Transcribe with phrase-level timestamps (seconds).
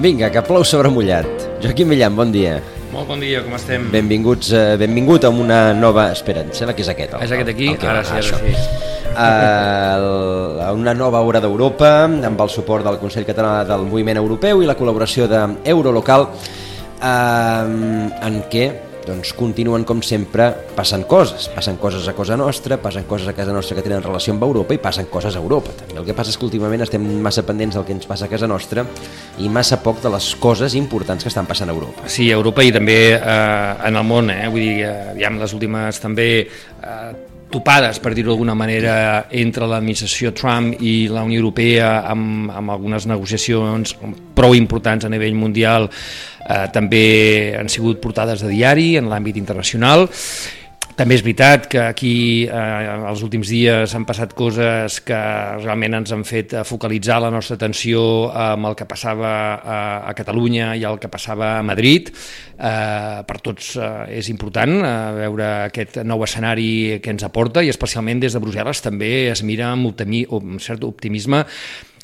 [0.00, 1.26] Vinga, que plou sobre mullat.
[1.60, 2.54] Joaquim Millan, bon dia.
[2.90, 3.84] Molt bon dia, com estem?
[3.92, 6.06] Benvinguts, eh, benvingut a una nova...
[6.14, 7.12] Espera, em sembla que és aquest.
[7.18, 7.68] El, És aquest aquí?
[7.74, 8.40] el que Ara va, sí, ara això.
[8.40, 8.54] sí.
[9.10, 14.62] Uh, a una nova hora d'Europa amb el suport del Consell Català del Moviment Europeu
[14.62, 18.64] i la col·laboració d'Eurolocal uh, en què
[19.06, 23.54] doncs, continuen com sempre passant coses passen coses a casa nostra, passen coses a casa
[23.54, 25.98] nostra que tenen relació amb Europa i passen coses a Europa també.
[26.00, 28.48] el que passa és que últimament estem massa pendents del que ens passa a casa
[28.50, 28.84] nostra
[29.38, 32.64] i massa poc de les coses importants que estan passant a Europa Sí, a Europa
[32.64, 34.46] i també eh, en el món, eh?
[34.48, 40.32] vull dir, eh, aviam, les últimes també eh, topades, per dir-ho d'alguna manera, entre l'administració
[40.36, 43.96] Trump i la Unió Europea amb, amb algunes negociacions
[44.36, 47.04] prou importants a nivell mundial eh, també
[47.58, 50.06] han sigut portades de diari en l'àmbit internacional
[51.00, 55.20] també és veritat que aquí eh, els últims dies han passat coses que
[55.62, 58.02] realment ens han fet eh, focalitzar la nostra atenció
[58.36, 59.78] amb el que passava a,
[60.10, 62.12] a Catalunya i el que passava a Madrid.
[62.12, 67.72] Eh, per tots eh, és important eh, veure aquest nou escenari que ens aporta i
[67.72, 71.46] especialment des de Brussel·les també es mira amb, optimi, amb cert optimisme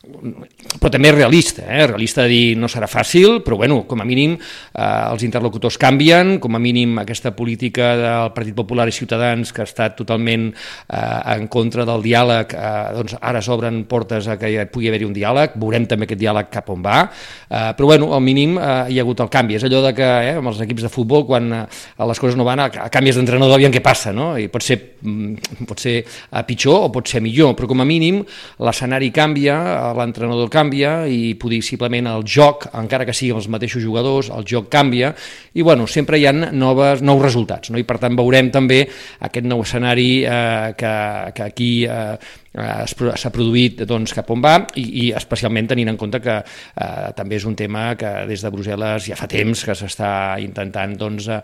[0.07, 1.87] però també realista, eh?
[1.89, 6.37] realista de dir no serà fàcil, però bueno, com a mínim eh, els interlocutors canvien,
[6.43, 11.01] com a mínim aquesta política del Partit Popular i Ciutadans que ha estat totalment eh,
[11.35, 15.17] en contra del diàleg, eh, doncs ara s'obren portes a que hi pugui haver-hi un
[15.17, 17.01] diàleg, veurem també aquest diàleg cap on va,
[17.49, 20.07] eh, però bueno, al mínim eh, hi ha hagut el canvi, és allò de que
[20.07, 21.65] eh, amb els equips de futbol quan eh,
[22.07, 24.35] les coses no van, a, a canvies d'entrenador aviam què passa, no?
[24.39, 27.89] i pot ser, mm, pot ser eh, pitjor o pot ser millor, però com a
[27.89, 28.23] mínim
[28.63, 29.57] l'escenari canvia,
[29.99, 35.15] l'entrenador canvia i possiblement el joc, encara que siguin els mateixos jugadors, el joc canvia
[35.55, 37.81] i bueno, sempre hi ha noves, nous resultats no?
[37.81, 38.83] i per tant veurem també
[39.21, 40.97] aquest nou escenari eh, que,
[41.37, 42.17] que aquí eh,
[42.57, 47.37] s'ha produït doncs, cap on va i, i especialment tenint en compte que eh, també
[47.37, 50.11] és un tema que des de Brussel·les ja fa temps que s'està
[50.43, 51.41] intentant doncs, eh,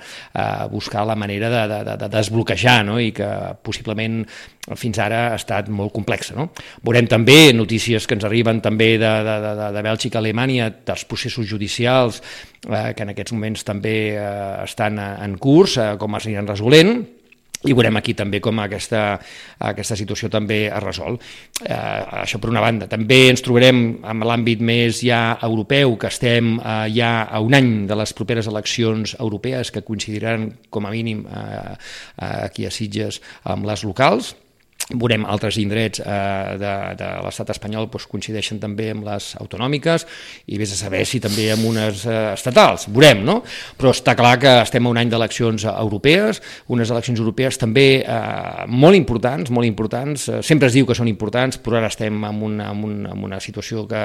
[0.73, 2.99] buscar la manera de, de, de desbloquejar no?
[3.01, 3.29] i que
[3.63, 4.23] possiblement
[4.79, 6.37] fins ara ha estat molt complexa.
[6.39, 6.49] No?
[6.87, 11.49] Veurem també notícies que ens arriben també de, de, de, de Bèlgica, Alemanya, dels processos
[11.51, 12.23] judicials
[12.69, 14.29] eh, que en aquests moments també eh,
[14.65, 17.03] estan en curs, eh, com es aniran resolent,
[17.69, 19.03] i veurem aquí també com aquesta,
[19.71, 21.19] aquesta situació també es resol.
[21.63, 21.77] Eh,
[22.23, 22.89] això per una banda.
[22.91, 27.73] També ens trobarem amb l'àmbit més ja europeu, que estem eh, ja a un any
[27.91, 31.77] de les properes eleccions europees que coincidiran com a mínim eh,
[32.17, 34.35] aquí a Sitges amb les locals,
[34.91, 40.07] veurem altres indrets eh, de, de l'estat espanyol doncs, coincideixen també amb les autonòmiques
[40.51, 43.41] i vés a saber si també amb unes eh, estatals, veurem, no?
[43.79, 46.43] Però està clar que estem a un any d'eleccions europees,
[46.75, 51.11] unes eleccions europees també eh, molt importants, molt importants, eh, sempre es diu que són
[51.11, 54.03] importants, però ara estem en una, en una, en una situació que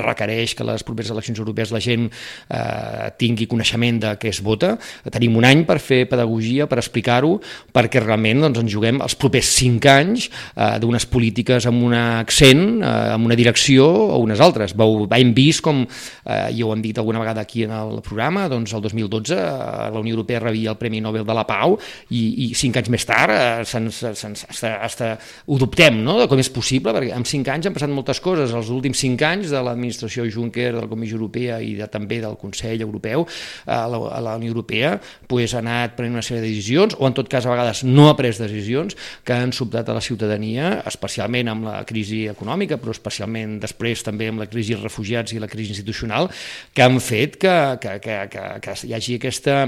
[0.00, 4.74] requereix que les properes eleccions europees la gent eh, tingui coneixement de què es vota.
[5.10, 7.36] Tenim un any per fer pedagogia, per explicar-ho,
[7.74, 11.94] perquè realment doncs, ens juguem els propers cinc anys anys eh, d'unes polítiques amb un
[11.96, 14.74] accent, eh, amb una direcció o unes altres.
[14.78, 18.48] Vau, hem vist com, eh, i ho hem dit alguna vegada aquí en el programa,
[18.50, 21.76] doncs el 2012 eh, la Unió Europea rebia el Premi Nobel de la Pau
[22.10, 25.10] i, i cinc anys més tard eh, se'ns, se'ns, hasta, hasta
[25.46, 28.54] ho dubtem, no?, de com és possible, perquè en cinc anys han passat moltes coses.
[28.56, 32.38] Els últims cinc anys de l'administració Juncker, de la Comissió Europea i de, també del
[32.40, 34.96] Consell Europeu, eh, la, la Unió Europea
[35.28, 38.08] pues, ha anat prenent una sèrie de decisions, o en tot cas a vegades no
[38.10, 42.94] ha pres decisions, que han sobtat a la ciutadania, especialment amb la crisi econòmica, però
[42.94, 46.30] especialment després també amb la crisi refugiats i la crisi institucional,
[46.74, 49.58] que han fet que, que, que, que, que hi hagi aquesta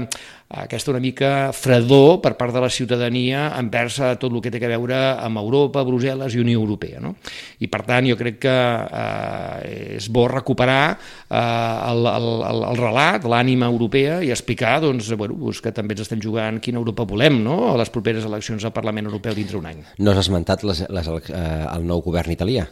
[0.53, 4.61] aquesta una mica fredor per part de la ciutadania envers a tot el que té
[4.61, 7.01] a veure amb Europa, Brussel·les i Unió Europea.
[7.01, 7.15] No?
[7.59, 12.81] I per tant jo crec que eh, és bo recuperar eh, el, el, el, el
[12.81, 17.07] relat, l'ànima europea i explicar doncs, bueno, doncs que també ens estem jugant quina Europa
[17.09, 17.73] volem no?
[17.73, 19.81] a les properes eleccions al Parlament Europeu dintre un any.
[19.97, 22.69] No has esmentat les, les, eh, el nou govern italià?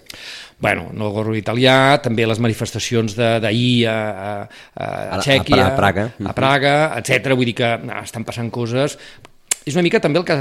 [0.61, 4.33] bueno, no el govern italià, també les manifestacions d'ahir a, a,
[4.77, 7.33] a, Txèquia, a, Praga, a Praga, etc.
[7.33, 7.70] Vull dir que
[8.01, 8.97] estan passant coses
[9.65, 10.35] és una mica també el que,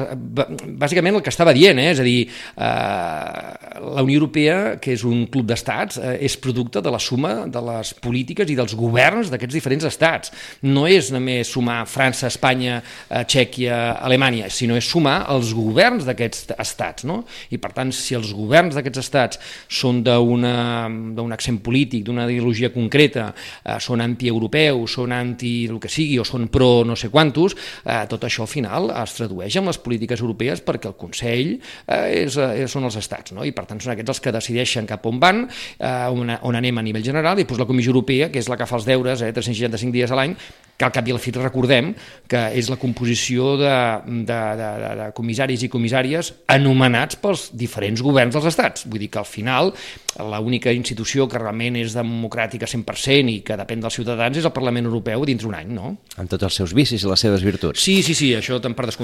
[0.81, 1.91] bàsicament el que estava dient, eh?
[1.93, 6.81] és a dir, eh, la Unió Europea, que és un club d'estats, eh, és producte
[6.81, 10.33] de la suma de les polítiques i dels governs d'aquests diferents estats.
[10.63, 12.81] No és només sumar França, Espanya,
[13.11, 17.05] eh, Txèquia, Alemanya, sinó és sumar els governs d'aquests estats.
[17.05, 17.25] No?
[17.51, 23.35] I per tant, si els governs d'aquests estats són d'un accent polític, d'una ideologia concreta,
[23.65, 28.07] eh, són antieuropeus, són anti el que sigui, o són pro no sé quantos, eh,
[28.09, 32.39] tot això al final es tradueix en les polítiques europees perquè el Consell eh, és,
[32.39, 33.45] eh, són els estats, no?
[33.47, 35.45] i per tant són aquests els que decideixen cap on van,
[35.79, 38.59] eh, on, on anem a nivell general, i doncs la Comissió Europea, que és la
[38.61, 40.37] que fa els deures, eh, 365 dies a l'any,
[40.81, 41.91] que al cap i a la fi recordem
[42.31, 43.75] que és la composició de,
[44.09, 48.87] de, de, de, de comissaris i comissàries anomenats pels diferents governs dels estats.
[48.89, 49.75] Vull dir que al final
[50.17, 54.89] l'única institució que realment és democràtica 100% i que depèn dels ciutadans és el Parlament
[54.89, 55.93] Europeu dins d'un any, no?
[56.17, 57.85] Amb tots els seus vicis i les seves virtuts.
[57.85, 59.00] Sí, sí, sí, això te'n per descomptat.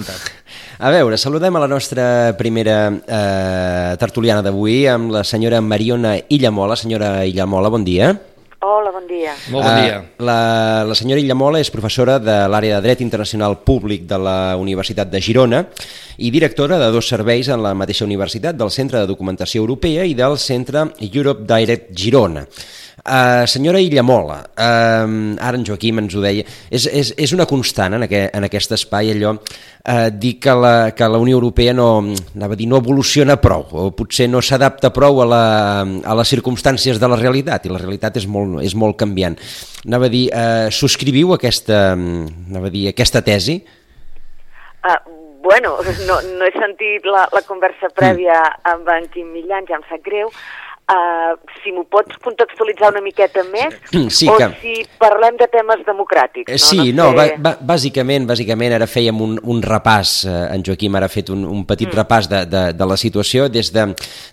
[0.79, 6.77] A veure, saludem a la nostra primera eh, tertuliana d'avui amb la senyora Mariona Illamola.
[6.77, 8.11] Senyora Illamola, bon dia.
[8.67, 9.33] Hola, bon dia.
[9.53, 9.99] Molt bon dia.
[10.01, 10.39] Uh, la,
[10.89, 15.21] la senyora Illamola és professora de l'àrea de Dret Internacional Públic de la Universitat de
[15.21, 15.61] Girona
[16.17, 20.17] i directora de dos serveis en la mateixa universitat, del Centre de Documentació Europea i
[20.19, 22.47] del Centre Europe Direct Girona.
[23.07, 26.43] Uh, senyora Illamola, uh, ara en Joaquim ens ho deia,
[26.75, 30.73] és, és, és una constant en, aquest, en aquest espai allò uh, dir que la,
[30.91, 31.87] que la Unió Europea no,
[32.35, 35.45] anava a dir, no evoluciona prou, o potser no s'adapta prou a, la,
[35.87, 39.39] a les circumstàncies de la realitat, i la realitat és molt, és molt canviant.
[39.87, 43.61] Anava a dir, uh, subscriviu aquesta, anava a dir, aquesta tesi?
[44.83, 44.99] Uh,
[45.47, 45.79] bueno,
[46.11, 48.71] no, no he sentit la, la conversa prèvia mm.
[48.75, 50.35] amb en Quim Millan, ja em sap greu,
[50.87, 51.35] Uh,
[51.65, 53.75] si m'ho pots contextualitzar una miqueta més,
[54.07, 54.47] sí, o que...
[54.61, 56.53] si parlem de temes democràtics.
[56.53, 56.59] No?
[56.63, 57.33] Sí, no, no sé...
[57.43, 61.43] no bàsicament, bàsicament ara fèiem un, un repàs, eh, en Joaquim ara ha fet un,
[61.43, 61.99] un petit mm.
[61.99, 63.89] repàs de, de, de la situació des, de,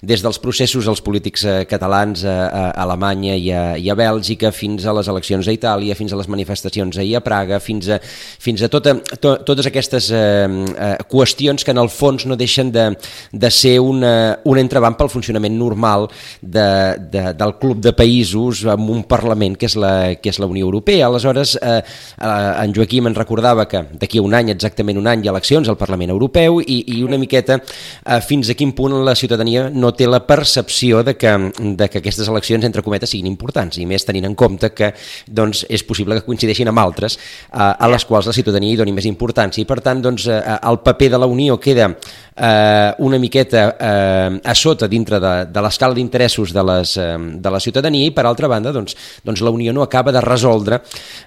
[0.05, 4.53] des dels processos als polítics eh, catalans a, a Alemanya i a, i a Bèlgica
[4.53, 7.97] fins a les eleccions a Itàlia, fins a les manifestacions ahir a Praga, fins a,
[8.05, 12.69] fins a tota, to, totes aquestes eh, eh, qüestions que en el fons no deixen
[12.77, 12.91] de,
[13.33, 16.11] de ser una, un entrebanc pel funcionament normal
[16.43, 20.49] de, de, del club de països amb un Parlament que és la, que és la
[20.49, 21.07] Unió Europea.
[21.07, 25.23] Aleshores, eh, eh, en Joaquim ens recordava que d'aquí a un any, exactament un any,
[25.23, 28.97] hi ha eleccions al Parlament Europeu i, i una miqueta eh, fins a quin punt
[29.05, 33.31] la ciutadania no té la percepció de que, de que aquestes eleccions, entre cometes, siguin
[33.31, 34.91] importants, i més tenint en compte que
[35.27, 38.95] doncs, és possible que coincideixin amb altres eh, a les quals la ciutadania hi doni
[38.95, 39.63] més importància.
[39.63, 41.93] I per tant, doncs, eh, el paper de la Unió queda
[42.35, 47.17] eh, una miqueta eh, a sota dintre de, de l'escala d'interès interessos de, les, eh,
[47.17, 50.81] de la ciutadania i per altra banda doncs, doncs la Unió no acaba de resoldre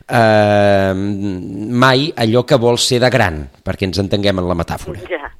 [0.08, 5.00] eh, mai allò que vol ser de gran, perquè ens entenguem en la metàfora.
[5.10, 5.30] Ja,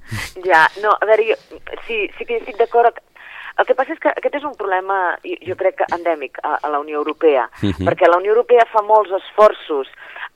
[0.45, 0.65] ja.
[0.83, 2.99] No, a veure, jo, sí, sí que estic d'acord
[3.57, 6.69] el que passa és que aquest és un problema, jo crec que endèmic a, a
[6.69, 7.73] la Unió Europea, uh mhm.
[7.73, 7.87] -huh.
[7.89, 9.89] perquè la Unió Europea fa molts esforços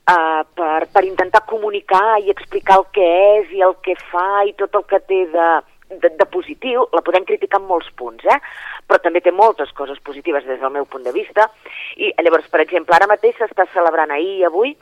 [0.09, 3.09] uh, per, per intentar comunicar i explicar el que
[3.41, 5.49] és i el que fa i tot el que té de,
[5.91, 8.39] de, de positiu, la podem criticar en molts punts, eh?
[8.87, 11.49] però també té moltes coses positives des del meu punt de vista.
[11.97, 14.75] I llavors, per exemple, ara mateix s'està celebrant ahir i avui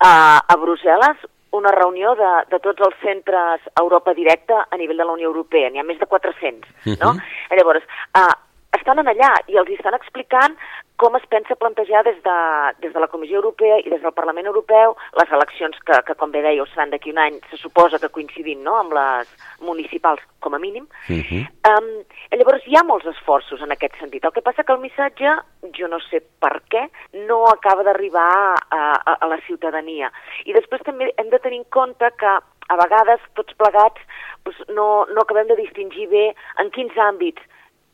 [0.00, 5.06] a, a Brussel·les una reunió de, de tots els centres Europa Directa a nivell de
[5.06, 5.70] la Unió Europea.
[5.70, 7.10] N'hi ha més de 400, no?
[7.10, 7.56] Uh -huh.
[7.58, 7.82] Llavors,
[8.14, 8.34] uh,
[8.78, 10.56] estan allà i els estan explicant
[11.00, 12.36] com es pensa plantejar des de,
[12.84, 16.32] des de la Comissió Europea i des del Parlament Europeu les eleccions que, que com
[16.34, 19.30] bé dèieu, seran d'aquí un any, se suposa que coincidint no?, amb les
[19.64, 20.86] municipals, com a mínim.
[21.08, 21.42] Uh -huh.
[21.72, 21.88] um,
[22.36, 24.24] llavors, hi ha molts esforços en aquest sentit.
[24.24, 25.30] El que passa que el missatge,
[25.78, 26.88] jo no sé per què,
[27.26, 30.12] no acaba d'arribar a, a, a la ciutadania.
[30.44, 32.32] I després també hem de tenir en compte que
[32.70, 34.00] a vegades, tots plegats,
[34.44, 37.42] doncs no, no acabem de distingir bé en quins àmbits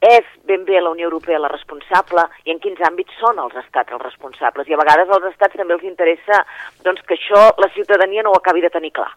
[0.01, 3.93] és ben bé la Unió Europea la responsable i en quins àmbits són els estats
[3.93, 4.69] els responsables.
[4.69, 6.43] I a vegades als estats també els interessa
[6.85, 9.11] doncs, que això la ciutadania no ho acabi de tenir clar.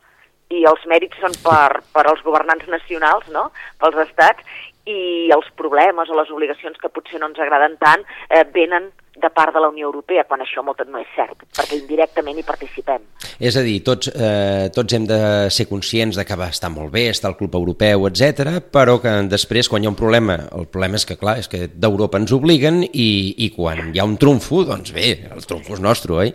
[0.49, 3.51] I els mèrits són per, per als governants nacionals, no?
[3.81, 4.41] pels estats,
[4.89, 8.89] i els problemes o les obligacions que potser no ens agraden tant eh, venen
[9.21, 12.45] de part de la Unió Europea, quan això molt no és cert, perquè indirectament hi
[12.47, 13.03] participem.
[13.39, 15.19] És a dir, tots, eh, tots hem de
[15.51, 19.15] ser conscients de que va estar molt bé, està el club europeu, etc, però que
[19.31, 22.33] després, quan hi ha un problema, el problema és que, clar, és que d'Europa ens
[22.35, 26.33] obliguen i, i quan hi ha un trumfo, doncs bé, el trumfo és nostre, oi?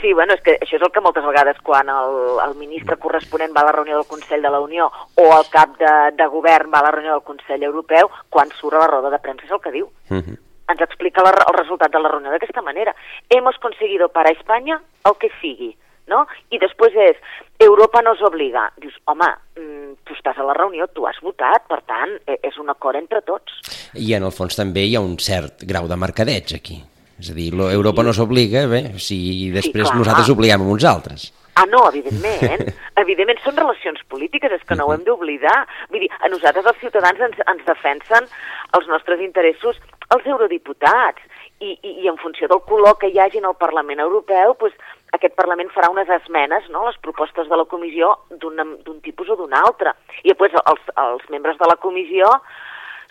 [0.00, 3.54] Sí, bueno, és que això és el que moltes vegades quan el, el ministre corresponent
[3.56, 4.86] va a la reunió del Consell de la Unió
[5.18, 8.78] o el cap de, de govern va a la reunió del Consell Europeu, quan surt
[8.78, 9.90] a la roda de premsa és el que diu.
[10.10, 10.28] Uh mhm.
[10.28, 12.94] -huh ens explica la, el resultat de la reunió d'aquesta manera.
[13.28, 15.74] Hemos conseguido para España el que sigui.
[16.08, 16.24] no?
[16.50, 17.18] I després és,
[17.62, 18.66] Europa nos obliga.
[18.80, 19.28] Dius, home,
[19.60, 22.98] mm, tu estàs a la reunió, tu has votat, per tant, e, és un acord
[22.98, 23.60] entre tots.
[23.94, 26.80] I en el fons també hi ha un cert grau de mercadeig aquí.
[27.18, 29.98] És a dir, Europa no s'obliga, bé, si després clar.
[29.98, 31.32] nosaltres obliguem a uns altres.
[31.58, 32.68] Ah, no, evidentment.
[33.02, 35.56] evidentment són relacions polítiques, és que no ho hem d'oblidar.
[35.90, 38.28] Vull dir, a nosaltres els ciutadans ens, ens defensen
[38.78, 39.80] els nostres interessos
[40.14, 41.24] els eurodiputats
[41.58, 44.78] i, i, i en funció del color que hi hagi en el Parlament Europeu, doncs,
[45.18, 49.58] aquest Parlament farà unes esmenes, no?, les propostes de la comissió d'un tipus o d'un
[49.58, 49.96] altre.
[50.22, 52.30] I després els, els membres de la comissió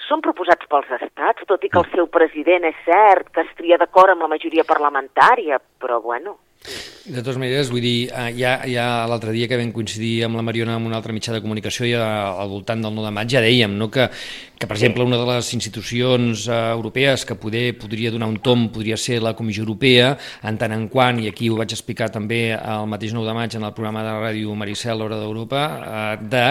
[0.08, 3.82] són proposats pels estats, tot i que el seu president és cert que es tria
[3.82, 6.38] d'acord amb la majoria parlamentària, però bueno,
[7.08, 10.44] de totes maneres, vull dir, eh, ja, ja l'altre dia que vam coincidir amb la
[10.44, 12.04] Mariona en un altre mitjà de comunicació ja
[12.36, 14.10] al voltant del 9 de maig ja dèiem no, que,
[14.60, 18.68] que, per exemple, una de les institucions uh, europees que poder, podria donar un tom
[18.76, 22.42] podria ser la Comissió Europea, en tant en quant, i aquí ho vaig explicar també
[22.58, 26.44] el mateix 9 de maig en el programa de ràdio Maricel, l'Hora d'Europa, uh, de,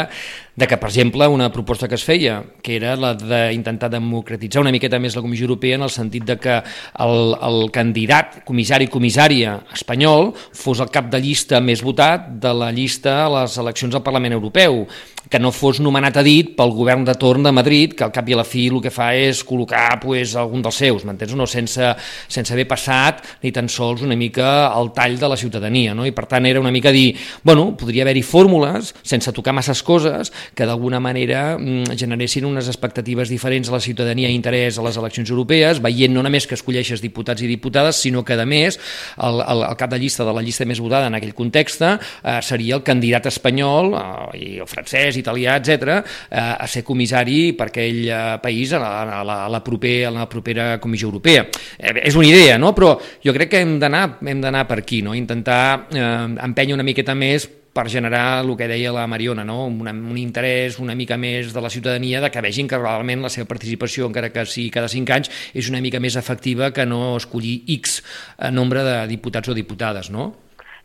[0.57, 4.73] de que, per exemple, una proposta que es feia, que era la d'intentar democratitzar una
[4.73, 6.57] miqueta més la Comissió Europea en el sentit de que
[7.05, 12.53] el, el candidat comissari comissària espanyol espanyol fos el cap de llista més votat de
[12.53, 14.85] la llista a les eleccions al Parlament Europeu
[15.29, 18.29] que no fos nomenat a dit pel govern de torn de Madrid, que al cap
[18.31, 21.35] i a la fi el que fa és col·locar pues, algun dels seus, m'entens?
[21.39, 21.49] No?
[21.51, 21.93] Sense,
[22.31, 26.07] sense haver passat ni tan sols una mica el tall de la ciutadania, no?
[26.07, 30.33] I per tant era una mica dir, bueno, podria haver-hi fórmules, sense tocar masses coses,
[30.55, 34.99] que d'alguna manera mm, generessin unes expectatives diferents a la ciutadania i interès a les
[35.01, 38.79] eleccions europees, veient no només que escolleixes diputats i diputades, sinó que, a més,
[39.19, 41.97] el, el, el cap de llista de la llista més votada en aquell context eh,
[42.43, 46.01] seria el candidat espanyol eh, i el francès italià, etc,
[46.31, 49.97] eh, a ser comissari per aquell eh, país a la, a, la, a, la proper,
[50.09, 51.47] a la propera Comissió Europea.
[51.79, 52.75] Eh, és una idea, no?
[52.77, 55.15] però jo crec que hem d'anar per aquí, no?
[55.15, 56.03] intentar eh,
[56.49, 59.67] empènyer una miqueta més per generar el que deia la Mariona, no?
[59.69, 63.33] un, un interès una mica més de la ciutadania de que vegin que realment la
[63.33, 67.17] seva participació, encara que sigui cada cinc anys, és una mica més efectiva que no
[67.21, 70.33] escollir X eh, nombre de diputats o diputades, no?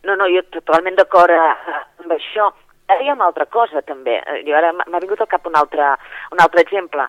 [0.02, 2.50] No, no, jo totalment d'acord eh, amb això
[2.92, 4.18] dèiem altra cosa també.
[4.46, 5.94] Jo ara m'ha vingut al cap un altre,
[6.34, 7.06] un altre exemple.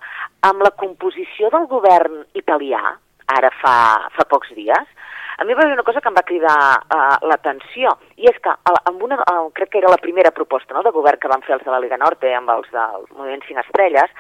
[0.48, 2.82] Amb la composició del govern italià,
[3.34, 3.76] ara fa,
[4.16, 4.88] fa pocs dies,
[5.38, 8.54] a mi va haver una cosa que em va cridar uh, l'atenció, i és que
[8.74, 11.56] amb una, uh, crec que era la primera proposta no, de govern que van fer
[11.58, 14.16] els de la Liga Norte amb els del Moviment 5 Estrelles,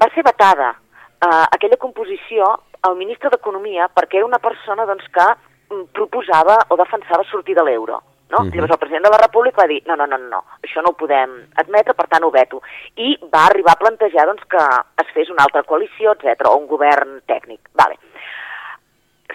[0.00, 2.48] va ser vetada uh, aquella composició
[2.84, 7.64] al ministre d'Economia perquè era una persona doncs, que mm, proposava o defensava sortir de
[7.64, 8.02] l'euro.
[8.30, 8.38] No?
[8.38, 8.54] Uh -huh.
[8.54, 10.96] Llavors el president de la República va dir no, no, no, no, això no ho
[10.96, 12.62] podem admetre, per tant ho veto.
[12.96, 14.64] I va arribar a plantejar doncs, que
[15.02, 17.60] es fes una altra coalició, etc o un govern tècnic.
[17.74, 17.98] Vale.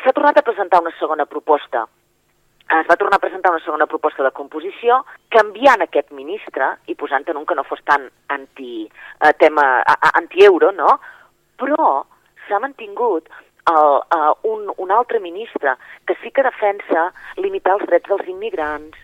[0.03, 1.87] S'ha tornat a presentar una segona proposta
[2.69, 4.99] es va tornar a presentar una segona proposta de composició,
[5.33, 8.85] canviant aquest ministre i posant en un que no fos tan anti,
[9.25, 9.49] eh,
[10.13, 10.99] anti-euro, no?
[11.57, 12.03] però
[12.47, 13.27] s'ha mantingut
[13.69, 15.75] uh, uh, un, un altre ministre
[16.05, 18.97] que sí que defensa limitar els drets dels immigrants,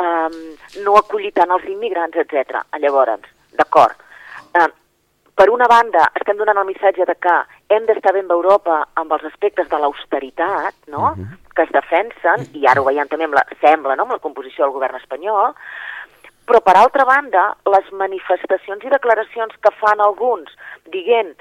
[0.00, 0.40] um,
[0.84, 2.64] no acollir tant els immigrants, etc.
[2.80, 3.28] Llavors,
[3.60, 4.00] d'acord,
[4.58, 4.70] uh,
[5.34, 7.36] per una banda estem donant el missatge de que
[7.76, 11.24] hem d'estar ben d'Europa amb els aspectes de l'austeritat, no?, uh mhm.
[11.24, 11.54] -huh.
[11.54, 14.64] que es defensen, i ara ho veiem també amb la, sembla, no?, amb la composició
[14.64, 15.54] del govern espanyol,
[16.46, 20.50] però per altra banda, les manifestacions i declaracions que fan alguns
[20.92, 21.34] dient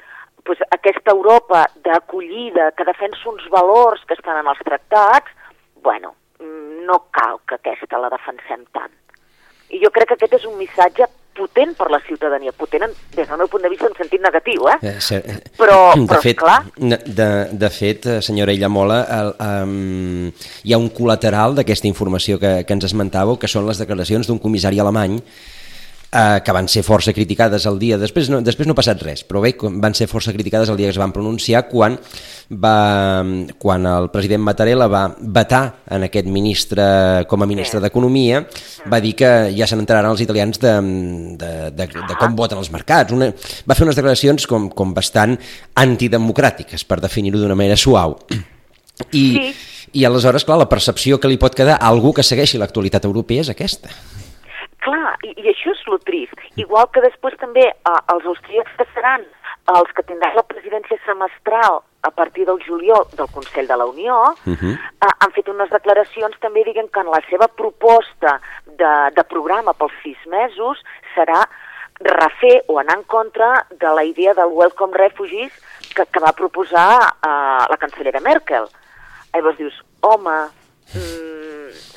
[0.44, 5.30] pues, aquesta Europa d'acollida que defensa uns valors que estan en els tractats,
[5.82, 8.92] bueno, mm, no cal que aquesta la defensem tant.
[9.70, 13.40] I jo crec que aquest és un missatge potent per la ciutadania, potent des del
[13.42, 14.78] meu punt de vista en sentit negatiu, eh?
[14.82, 16.60] eh, eh però, de però fet, clar...
[16.78, 20.30] De, de fet, eh, senyora Illamola, el, um,
[20.64, 24.42] hi ha un col·lateral d'aquesta informació que, que ens esmentàveu, que són les declaracions d'un
[24.42, 25.20] comissari alemany
[26.14, 29.24] eh, que van ser força criticades el dia, després no, després no ha passat res,
[29.26, 31.98] però bé, van ser força criticades el dia que es van pronunciar quan,
[32.64, 32.76] va,
[33.60, 35.64] quan el president Mattarella va vetar
[35.98, 36.86] en aquest ministre
[37.30, 38.44] com a ministre d'Economia,
[38.92, 40.74] va dir que ja se n'enteraran els italians de,
[41.42, 43.16] de, de, de com voten els mercats.
[43.16, 43.32] Una,
[43.68, 45.38] va fer unes declaracions com, com bastant
[45.82, 48.20] antidemocràtiques, per definir-ho d'una manera suau.
[49.12, 49.54] I, sí.
[49.94, 53.44] I aleshores, clar, la percepció que li pot quedar a algú que segueixi l'actualitat europea
[53.44, 53.92] és aquesta.
[54.84, 56.36] Clar, i, i això és lo trist.
[56.60, 59.26] Igual que després també eh, els austríacs que seran
[59.72, 64.16] els que tindran la presidència semestral a partir del juliol del Consell de la Unió,
[64.34, 64.56] uh mhm.
[64.60, 64.74] -huh.
[64.76, 69.74] eh, han fet unes declaracions també diguen que en la seva proposta de, de programa
[69.74, 70.84] pels sis mesos
[71.16, 71.48] serà
[72.00, 75.54] refer o anar en contra de la idea del Welcome Refugees
[75.96, 78.68] que, que va proposar eh, la cancellera Merkel.
[79.34, 80.50] Llavors dius, home,
[80.94, 81.33] mm,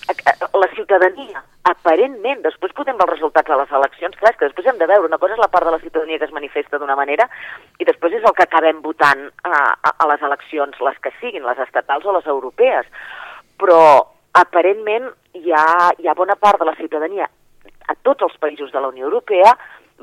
[0.06, 4.78] la ciutadania, aparentment, després podem veure els resultats de les eleccions, clar, que després hem
[4.78, 7.26] de veure, una cosa és la part de la ciutadania que es manifesta d'una manera
[7.78, 11.46] i després és el que acabem votant a, a, a les eleccions, les que siguin,
[11.46, 12.86] les estatals o les europees.
[13.58, 13.80] Però
[14.36, 17.26] aparentment hi ha, hi ha bona part de la ciutadania
[17.86, 19.56] a tots els països de la Unió Europea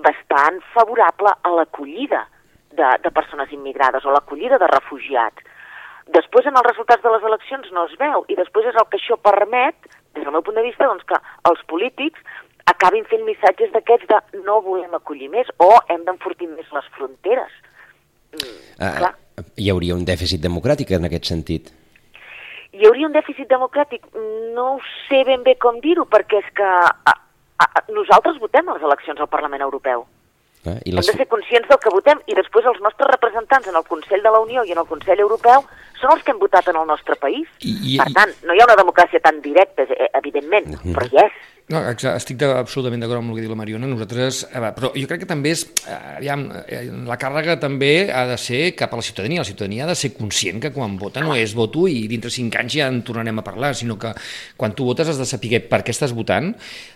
[0.04, 2.26] bastant favorable a l'acollida
[2.74, 5.53] de, de persones immigrades o l'acollida de refugiats.
[6.12, 9.00] Després en els resultats de les eleccions no es veu i després és el que
[9.00, 9.76] això permet,
[10.14, 11.20] des del meu punt de vista, doncs, que
[11.50, 12.20] els polítics
[12.72, 17.56] acabin fent missatges d'aquests de no volem acollir més o hem d'enfortir més les fronteres.
[18.34, 19.14] Mm, uh,
[19.58, 21.72] hi hauria un dèficit democràtic en aquest sentit?
[22.74, 24.06] Hi hauria un dèficit democràtic?
[24.58, 28.86] No sé ben bé com dir-ho, perquè és que a, a, nosaltres votem a les
[28.90, 30.08] eleccions al Parlament Europeu.
[30.66, 30.80] Eh?
[30.86, 31.08] I les...
[31.08, 34.24] Hem de ser conscients del que votem i després els nostres representants en el Consell
[34.24, 35.66] de la Unió i en el Consell Europeu
[36.00, 37.48] són els que hem votat en el nostre país.
[37.60, 40.96] I, i, per tant, no hi ha una democràcia tan directa, eh, evidentment, uh -huh.
[40.96, 41.42] però hi és.
[41.72, 43.88] No, exacte, estic de, absolutament d'acord amb el que diu la Mariona.
[43.88, 48.26] Nosaltres, eh, però jo crec que també és, eh, aviam, eh, la càrrega també ha
[48.28, 49.40] de ser cap a la ciutadania.
[49.40, 52.54] La ciutadania ha de ser conscient que quan vota no és voto i dintre cinc
[52.60, 54.14] anys ja en tornarem a parlar, sinó que
[54.58, 56.54] quan tu votes has de saber per què estàs votant.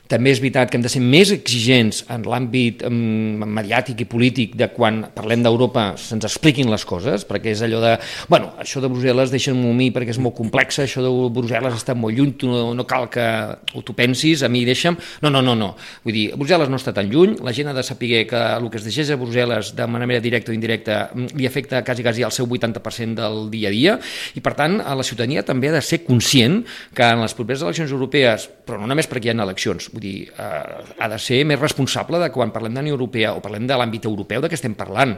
[0.08, 4.56] També és veritat que hem de ser més exigents en l'àmbit um, mediàtic i polític
[4.56, 7.98] de quan parlem d'Europa se'ns expliquin les coses, perquè és allò de,
[8.30, 11.94] bueno, això de Brussel·les deixa'm-ho a mi perquè és molt complex, això de Brussel·les està
[11.94, 13.28] molt lluny, tu no, no cal que
[13.74, 14.98] ho tu pensis, a mi deixa'm...
[15.22, 15.70] No, no, no, no.
[16.06, 18.80] Vull dir, Brussel·les no està tan lluny, la gent ha de saber que el que
[18.80, 22.34] es deixés a Brussel·les de manera directa o indirecta mm, li afecta quasi, quasi al
[22.36, 23.98] seu 80% del dia a dia
[24.36, 26.64] i, per tant, a la ciutadania també ha de ser conscient
[26.96, 30.18] que en les properes eleccions europees, però no només perquè hi ha eleccions, vull dir,
[30.32, 33.78] eh, ha de ser més responsable de quan parlem de Unió Europea o parlem de
[33.78, 35.18] l'àmbit europeu de què estem parlant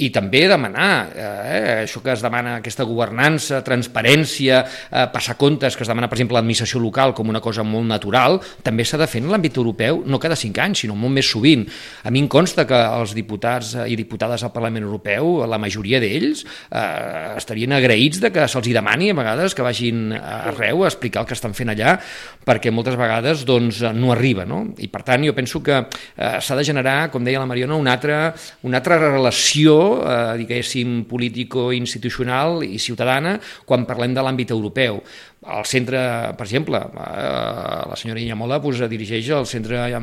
[0.00, 5.84] i també demanar eh, això que es demana, aquesta governança, transparència, eh, passar comptes, que
[5.84, 9.20] es demana, per exemple, l'administració local com una cosa molt natural, també s'ha de fer
[9.22, 11.66] en l'àmbit europeu, no cada cinc anys, sinó molt més sovint.
[12.02, 16.42] A mi em consta que els diputats i diputades al Parlament Europeu, la majoria d'ells,
[16.72, 21.28] eh, estarien agraïts de que se'ls demani a vegades que vagin arreu a explicar el
[21.28, 21.98] que estan fent allà,
[22.46, 24.48] perquè moltes vegades doncs, no arriba.
[24.48, 24.64] No?
[24.80, 27.94] I per tant, jo penso que eh, s'ha de generar, com deia la Mariona, una
[27.94, 28.32] altra,
[28.64, 35.02] una altra relació eh, diguéssim, político-institucional i ciutadana quan parlem de l'àmbit europeu
[35.42, 35.98] al centre,
[36.38, 40.00] per exemple, eh, la senyora Iñamola pues, dirigeix el centre eh,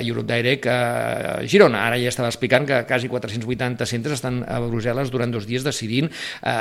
[0.00, 1.84] Europe Direct a Girona.
[1.86, 6.08] Ara ja estava explicant que quasi 480 centres estan a Brussel·les durant dos dies decidint
[6.08, 6.54] eh,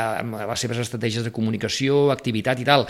[0.49, 2.85] les seves estratègies de comunicació, activitat i tal.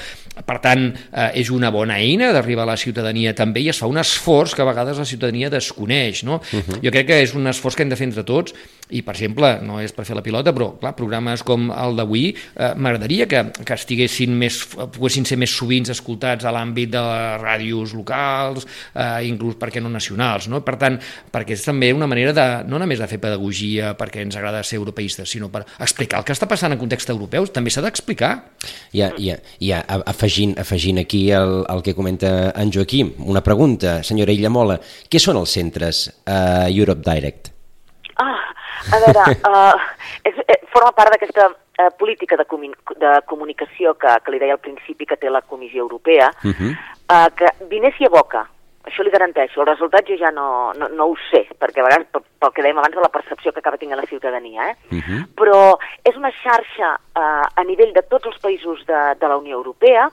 [0.45, 3.89] Per tant, eh, és una bona eina d'arribar a la ciutadania també i es fa
[3.89, 6.23] un esforç que a vegades la ciutadania desconeix.
[6.23, 6.41] No?
[6.41, 6.81] Uh -huh.
[6.83, 8.53] Jo crec que és un esforç que hem de fer entre tots
[8.89, 12.29] i, per exemple, no és per fer la pilota, però clar, programes com el d'avui
[12.33, 14.65] eh, m'agradaria que, que estiguessin més,
[14.95, 19.69] poguessin poguessin ser més sovint escoltats a l'àmbit de les ràdios locals, eh, inclús, per
[19.69, 20.47] què no, nacionals.
[20.47, 20.62] No?
[20.62, 20.99] Per tant,
[21.32, 24.77] perquè és també una manera de, no només de fer pedagogia perquè ens agrada ser
[24.79, 28.32] europeistes, sinó per explicar el que està passant en context europeu, també s'ha d'explicar.
[28.93, 34.34] Ja, ja, ja, afegint, afegint aquí el, el que comenta en Joaquim, una pregunta, senyora
[34.34, 34.79] Illamola,
[35.10, 37.53] què són els centres uh, Europe Direct?
[38.19, 38.48] Ah,
[38.91, 39.75] a veure, uh,
[40.23, 44.55] és, eh, forma part d'aquesta eh, política de, comun de comunicació que, que li deia
[44.57, 46.71] al principi que té la Comissió Europea, uh -huh.
[47.15, 48.47] eh, que diners i aboca,
[48.85, 49.61] això li garanteixo.
[49.61, 52.77] El resultat jo ja no, no, no ho sé, perquè a vegades, pel que dèiem
[52.77, 54.75] abans, de la percepció que acaba tenint la ciutadania, eh?
[54.91, 55.21] Uh -huh.
[55.35, 59.57] però és una xarxa eh, a nivell de tots els països de, de la Unió
[59.57, 60.09] Europea,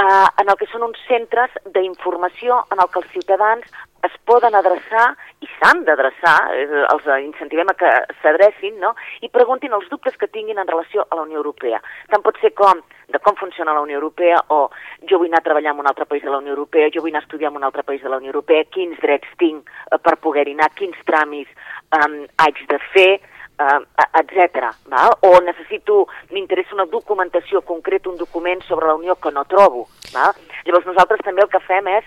[0.00, 3.66] eh, en el que són uns centres d'informació en el que els ciutadans
[4.02, 5.12] es poden adreçar
[5.44, 7.90] i s'han d'adreçar, eh, els incentivem a que
[8.22, 8.94] s'adrecin, no?
[9.20, 11.80] i preguntin els dubtes que tinguin en relació a la Unió Europea.
[12.10, 14.70] Tant pot ser com de com funciona la Unió Europea o
[15.08, 17.12] jo vull anar a treballar en un altre país de la Unió Europea, jo vull
[17.12, 19.98] anar a estudiar en un altre país de la Unió Europea, quins drets tinc eh,
[19.98, 23.20] per poder-hi anar, quins tràmits eh, haig de fer,
[23.58, 24.72] eh, etc.
[25.20, 29.86] O necessito, m'interessa una documentació concreta, un document sobre la Unió que no trobo.
[30.12, 30.34] Val?
[30.64, 32.04] Llavors nosaltres també el que fem és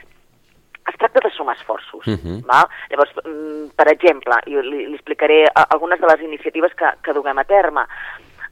[0.86, 2.06] es tracta de sumar esforços.
[2.06, 2.20] Uh mhm.
[2.22, 2.46] -huh.
[2.46, 2.68] val?
[2.90, 7.38] Llavors, mm, per exemple, jo li, li explicaré algunes de les iniciatives que, que duguem
[7.40, 7.86] a terme.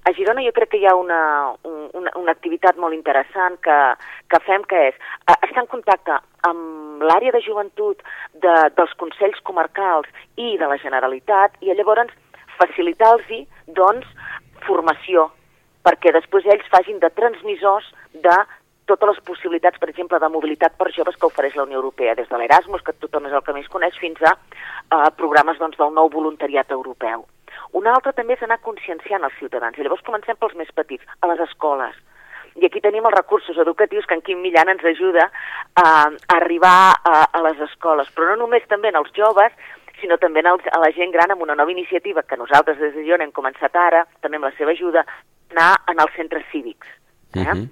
[0.06, 1.54] A Girona jo crec que hi ha una,
[1.94, 3.78] una, una activitat molt interessant que,
[4.28, 4.96] que fem, que és
[5.48, 8.04] estar en contacte amb l'àrea de joventut
[8.34, 12.12] de, dels Consells Comarcals i de la Generalitat i llavors
[12.60, 14.08] facilitar-los doncs,
[14.68, 15.30] formació
[15.84, 18.36] perquè després ells facin de transmissors de
[18.88, 22.28] totes les possibilitats, per exemple, de mobilitat per joves que ofereix la Unió Europea, des
[22.30, 25.94] de l'Erasmus, que tothom és el que més coneix, fins a uh, programes doncs, del
[25.96, 27.24] nou voluntariat europeu.
[27.80, 31.32] Una altra també és anar conscienciant els ciutadans, i llavors comencem pels més petits, a
[31.32, 31.96] les escoles.
[32.60, 36.94] I aquí tenim els recursos educatius que en Quim Millan ens ajuda a, a arribar
[36.94, 39.56] a, a les escoles, però no només també en els joves,
[40.04, 42.94] sinó també en els, a la gent gran amb una nova iniciativa que nosaltres des
[42.94, 45.06] de Girona hem començat ara, també amb la seva ajuda,
[45.54, 46.88] anar en els centres cívics.
[47.34, 47.40] Eh?
[47.40, 47.70] Uh -huh.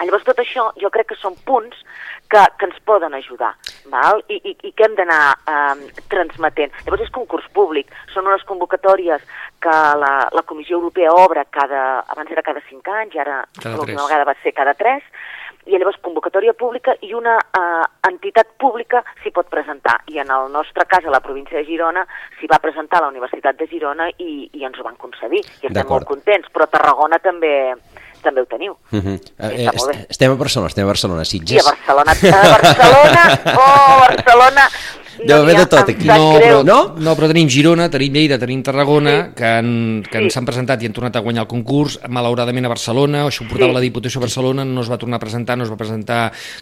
[0.00, 1.76] Llavors, tot això jo crec que són punts
[2.32, 3.52] que, que ens poden ajudar
[3.92, 4.22] val?
[4.28, 6.72] I, i, i que hem d'anar eh, transmetent.
[6.86, 9.20] Llavors, és concurs públic, són unes convocatòries
[9.60, 14.24] que la, la Comissió Europea obre cada, abans era cada cinc anys, ara l'última vegada
[14.24, 15.02] va ser cada tres,
[15.70, 20.00] i llavors convocatòria pública i una eh, entitat pública s'hi pot presentar.
[20.10, 22.04] I en el nostre cas, a la província de Girona,
[22.40, 25.44] s'hi va presentar a la Universitat de Girona i, i ens ho van concedir.
[25.62, 27.54] I estem molt contents, però a Tarragona també
[28.20, 28.76] també ho teniu.
[28.92, 29.16] Uh -huh.
[29.38, 29.68] eh,
[30.08, 31.62] estem a Barcelona, estem a Barcelona, Sitges.
[31.62, 32.12] Sí, a Barcelona.
[32.12, 33.22] A Barcelona,
[33.60, 34.64] oh, Barcelona,
[35.26, 36.08] Deu haver de tot aquí.
[36.08, 36.78] No però, no?
[36.98, 39.34] no, però tenim Girona, tenim Lleida, tenim Tarragona, sí.
[39.38, 39.70] que, han,
[40.06, 40.24] que sí.
[40.24, 41.98] ens han presentat i han tornat a guanyar el concurs.
[42.08, 43.76] Malauradament a Barcelona, això ho portava sí.
[43.78, 46.20] la Diputació a Barcelona, no es va tornar a presentar, no es va presentar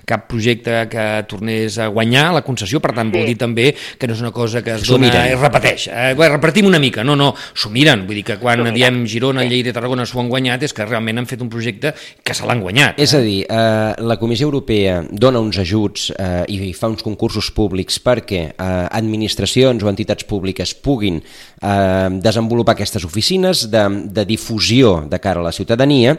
[0.08, 3.18] cap projecte que tornés a guanyar la concessió, per tant, sí.
[3.18, 5.88] vol dir també que no és una cosa que es dona i es repeteix.
[5.92, 9.46] Eh, bé, repartim una mica, no, no, s'ho miren, vull dir que quan diem Girona,
[9.48, 11.94] Lleida i Tarragona s'ho han guanyat és que realment han fet un projecte
[12.24, 12.98] que se l'han guanyat.
[13.00, 17.50] És a dir, eh, la Comissió Europea dona uns ajuts eh, i fa uns concursos
[17.54, 25.02] públics perquè eh, administracions o entitats públiques puguin eh, desenvolupar aquestes oficines de, de difusió
[25.08, 26.16] de cara a la ciutadania,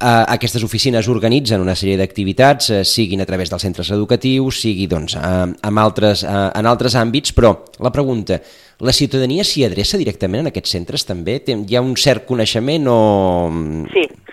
[0.00, 4.86] eh, aquestes oficines organitzen una sèrie d'activitats, eh, siguin a través dels centres educatius, sigui
[4.86, 8.40] doncs, eh, en, altres, eh, en altres àmbits, però la pregunta,
[8.80, 11.42] la ciutadania s'hi adreça directament en aquests centres també?
[11.44, 13.00] Hi ha un cert coneixement o...
[13.92, 14.06] Sí.
[14.08, 14.29] sí.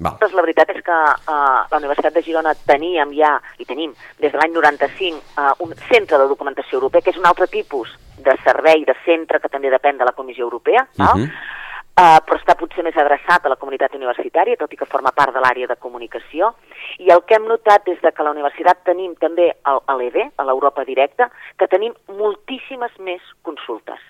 [0.00, 0.16] Val.
[0.20, 4.32] Doncs la veritat és que uh, la Universitat de Girona teníem ja, i tenim des
[4.32, 7.92] de l'any 95, uh, un centre de documentació europea, que és un altre tipus
[8.24, 11.26] de servei, de centre, que també depèn de la Comissió Europea, uh -huh.
[11.26, 15.34] uh, però està potser més adreçat a la comunitat universitària, tot i que forma part
[15.34, 16.54] de l'àrea de comunicació,
[16.98, 20.44] i el que hem notat de que a la universitat tenim també a l'ED, a
[20.44, 24.00] l'Europa Directa, que tenim moltíssimes més consultes,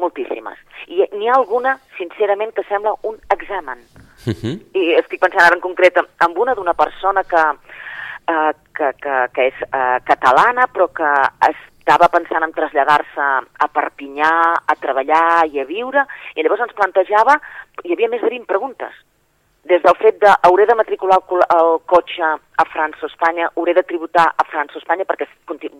[0.00, 0.58] moltíssimes.
[0.88, 3.84] I n'hi ha alguna, sincerament, que sembla un examen
[4.26, 4.54] Uh -huh.
[4.76, 7.42] I estic pensant ara en concret en una d'una persona que,
[8.32, 11.10] uh, que, que, que és uh, catalana però que
[11.78, 13.20] estava pensant en traslladar-se
[13.64, 14.32] a Perpinyà
[14.66, 17.40] a treballar i a viure i llavors ens plantejava,
[17.84, 18.92] hi havia més de 20 preguntes
[19.64, 23.74] des del fet de hauré de matricular el, el cotxe a França o Espanya, hauré
[23.74, 25.26] de tributar a França o Espanya perquè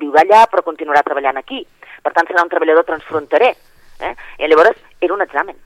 [0.01, 1.67] viurà allà però continuarà treballant aquí.
[2.03, 3.55] Per tant, serà un treballador transfronterer.
[4.01, 4.15] Eh?
[4.39, 5.57] I llavors era un examen,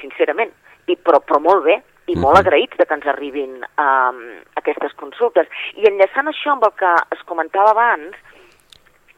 [0.00, 0.52] sincerament,
[0.86, 1.78] I, però, però molt bé,
[2.10, 4.22] i molt agraïts de que ens arribin um,
[4.58, 5.46] aquestes consultes.
[5.78, 8.16] I enllaçant això amb el que es comentava abans,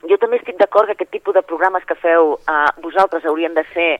[0.04, 3.64] jo també estic d'acord que aquest tipus de programes que feu uh, vosaltres haurien de
[3.72, 3.94] ser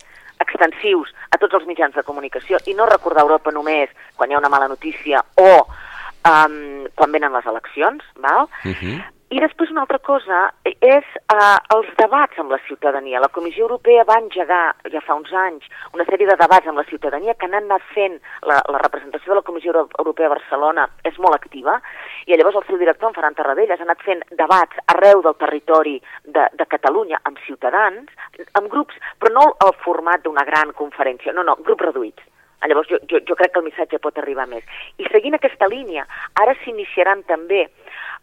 [0.45, 4.43] extensius a tots els mitjans de comunicació i no recordar Europa només quan hi ha
[4.43, 8.49] una mala notícia o um, quan venen les eleccions, val?
[8.65, 8.97] Uh -huh.
[9.35, 13.19] I després una altra cosa és eh, els debats amb la ciutadania.
[13.19, 15.65] La Comissió Europea va engegar ja fa uns anys
[15.97, 18.15] una sèrie de debats amb la ciutadania que han anat fent
[18.47, 21.81] la, la representació de la Comissió Europea a Barcelona és molt activa
[22.29, 25.97] i llavors el seu director, en Ferran Tarradellas, ha anat fent debats arreu del territori
[26.23, 28.07] de, de Catalunya amb ciutadans,
[28.55, 32.31] amb grups, però no el format d'una gran conferència, no, no, grups reduïts.
[32.65, 34.65] Llavors jo, jo, jo crec que el missatge pot arribar més.
[34.97, 36.07] I seguint aquesta línia,
[36.41, 37.67] ara s'iniciaran també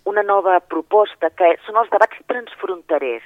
[0.05, 3.23] una nova proposta que són els debats transfronterers.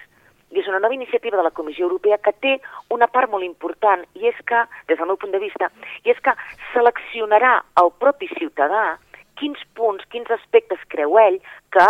[0.53, 2.53] I és una nova iniciativa de la Comissió Europea que té
[2.93, 5.71] una part molt important i és que, des del meu punt de vista,
[6.05, 6.35] i és que
[6.73, 8.95] seleccionarà el propi ciutadà
[9.39, 11.39] quins punts, quins aspectes creu ell
[11.75, 11.87] que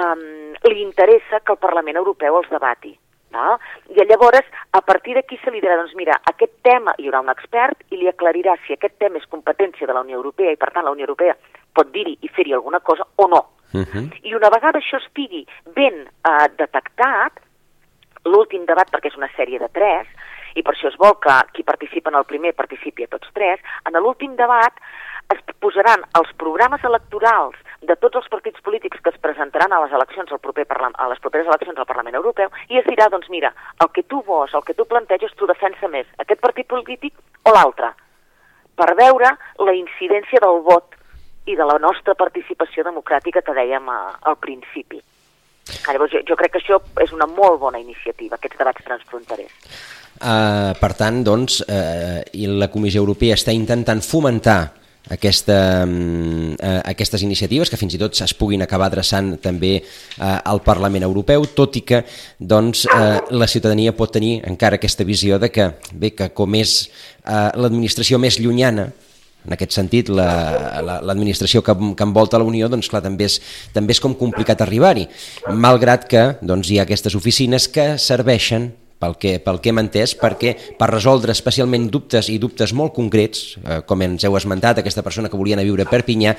[0.00, 0.26] um,
[0.70, 2.94] li interessa que el Parlament Europeu els debati.
[3.32, 3.56] No?
[3.88, 4.44] I llavors,
[4.76, 7.96] a partir d'aquí se li dirà, doncs mira, aquest tema hi haurà un expert i
[7.96, 10.92] li aclarirà si aquest tema és competència de la Unió Europea i per tant la
[10.92, 11.36] Unió Europea
[11.72, 13.40] pot dir-hi i fer-hi alguna cosa o no.
[13.72, 14.06] Uh -huh.
[14.22, 17.40] I una vegada això estigui ben eh, detectat,
[18.24, 20.06] l'últim debat, perquè és una sèrie de tres,
[20.54, 23.60] i per això es vol que qui participa en el primer participi a tots tres,
[23.88, 24.72] en l'últim debat
[25.32, 29.92] es posaran els programes electorals de tots els partits polítics que es presentaran a les
[29.92, 33.52] eleccions al proper a les properes eleccions al Parlament Europeu i es dirà, doncs mira,
[33.80, 37.54] el que tu vols, el que tu planteges, tu defensa més aquest partit polític o
[37.54, 37.94] l'altre,
[38.76, 40.98] per veure la incidència del vot
[41.46, 45.00] i de la nostra participació democràtica que dèiem a, eh, al principi.
[45.86, 49.74] Llavors, jo, jo crec que això és una molt bona iniciativa, aquests debats transfronterers.
[50.22, 54.60] Uh, per tant, doncs, uh, i la Comissió Europea està intentant fomentar
[55.10, 60.62] aquesta, uh, aquestes iniciatives que fins i tot es puguin acabar adreçant també uh, al
[60.62, 62.04] Parlament Europeu, tot i que
[62.38, 66.76] doncs, uh, la ciutadania pot tenir encara aquesta visió de que, bé, que com és
[67.24, 68.90] uh, l'administració més llunyana
[69.46, 73.40] en aquest sentit l'administració la, la, que, que envolta la Unió doncs clar, també, és,
[73.74, 75.08] també és com complicat arribar-hi
[75.52, 78.70] malgrat que doncs, hi ha aquestes oficines que serveixen
[79.02, 83.56] pel que, pel que hem entès, perquè per resoldre especialment dubtes i dubtes molt concrets,
[83.58, 86.36] eh, com ens heu esmentat, aquesta persona que volia anar a viure a Perpinyà,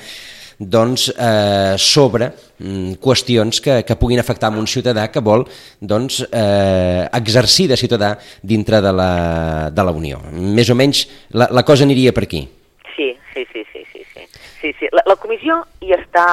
[0.58, 5.44] doncs, eh, sobre mm, qüestions que, que puguin afectar un ciutadà que vol
[5.80, 10.22] doncs, eh, exercir de ciutadà dintre de la, de la Unió.
[10.32, 12.46] Més o menys la, la cosa aniria per aquí.
[12.94, 13.82] Sí, sí, sí, sí,
[14.14, 14.28] sí.
[14.64, 14.72] Sí.
[14.80, 14.90] sí.
[14.96, 16.26] La, la comissió hi està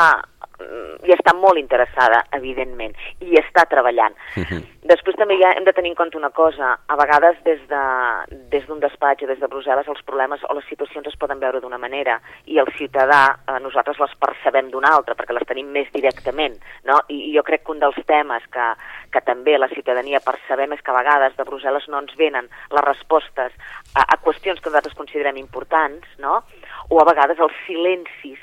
[0.62, 2.94] Mm, i està molt interessada, evidentment,
[3.26, 4.14] i està treballant.
[4.38, 4.62] Uh -huh.
[4.92, 8.48] Després també ja hem de tenir en compte una cosa, a vegades des d'un de,
[8.50, 11.78] des despatx o des de Brussel·les els problemes o les situacions es poden veure d'una
[11.78, 16.58] manera i el ciutadà eh, nosaltres les percebem d'una altra perquè les tenim més directament,
[16.84, 17.00] no?
[17.08, 18.74] I, I jo crec que un dels temes que,
[19.12, 22.84] que també la ciutadania percebem és que a vegades de Brussel·les no ens venen les
[22.84, 23.52] respostes
[23.96, 26.44] a, a qüestions que nosaltres considerem importants, no?
[26.92, 28.40] O a vegades els silencis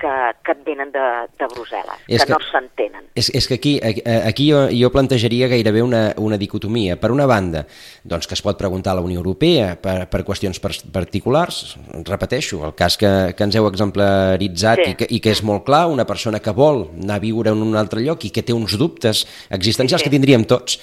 [0.00, 0.12] que,
[0.44, 1.02] que et venen de,
[1.38, 3.06] de Brussel·les, que, que no s'entenen.
[3.16, 6.98] És, és que aquí, aquí jo, jo plantejaria gairebé una, una dicotomia.
[7.00, 7.64] Per una banda,
[8.02, 11.76] doncs que es pot preguntar a la Unió Europea per, per qüestions particulars,
[12.10, 14.90] repeteixo, el cas que, que ens heu exemplaritzat sí.
[14.90, 17.64] i, que, i que és molt clar, una persona que vol anar a viure en
[17.64, 20.10] un altre lloc i que té uns dubtes existencials sí, sí.
[20.10, 20.80] que tindríem tots,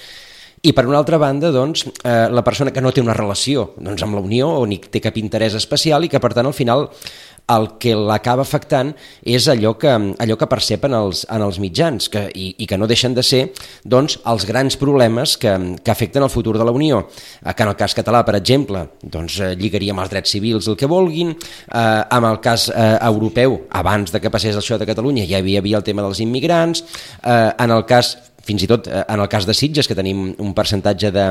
[0.62, 4.02] i per una altra banda, doncs, eh, la persona que no té una relació doncs,
[4.06, 6.86] amb la Unió o ni té cap interès especial i que, per tant, al final
[7.50, 8.92] el que l'acaba afectant
[9.26, 12.86] és allò que, allò que percepen els, en els mitjans que, i, i que no
[12.86, 13.42] deixen de ser
[13.82, 17.02] doncs, els grans problemes que, que afecten el futur de la Unió.
[17.42, 20.78] Eh, que en el cas català, per exemple, doncs, eh, lligaríem els drets civils el
[20.78, 25.26] que vulguin, eh, amb el cas eh, europeu, abans de que passés això de Catalunya,
[25.26, 26.86] ja hi havia el tema dels immigrants,
[27.18, 28.16] eh, en el cas
[28.46, 31.26] fins i tot eh, en el cas de Sitges, que tenim un percentatge de,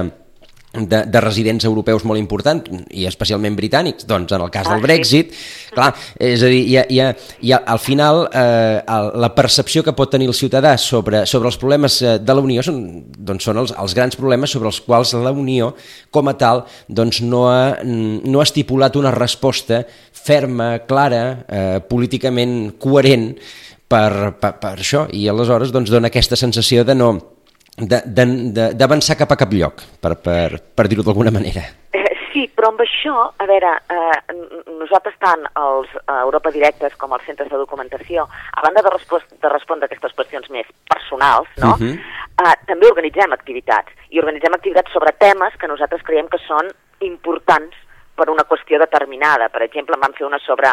[0.74, 2.62] de, de residents europeus molt important
[2.96, 5.72] i especialment britànics, doncs en el cas ah, del Brexit, sí.
[5.76, 7.10] clar, és a dir, hi ha, hi ha,
[7.44, 11.52] hi ha, al final eh, el, la percepció que pot tenir el ciutadà sobre, sobre
[11.52, 12.80] els problemes eh, de la Unió són,
[13.18, 15.74] doncs són els, els grans problemes sobre els quals la Unió
[16.12, 19.84] com a tal doncs no, ha, no ha estipulat una resposta
[20.22, 23.34] ferma, clara, eh, políticament coherent
[23.92, 27.12] per, per, per això i aleshores doncs dona aquesta sensació de no
[27.82, 31.64] d'avançar cap a cap lloc, per, per, per dir-ho d'alguna manera.
[31.96, 34.36] Eh, sí, però amb això, a veure, eh,
[34.82, 39.54] nosaltres tant els a Europa Directes com els centres de documentació, a banda de, de
[39.54, 41.74] respondre a aquestes qüestions més personals, no?
[41.74, 41.96] Uh mhm.
[41.96, 42.44] -huh.
[42.44, 46.68] eh, també organitzem activitats, i organitzem activitats sobre temes que nosaltres creiem que són
[47.00, 47.76] importants
[48.16, 49.50] per una qüestió determinada.
[49.50, 50.72] Per exemple, vam fer una sobre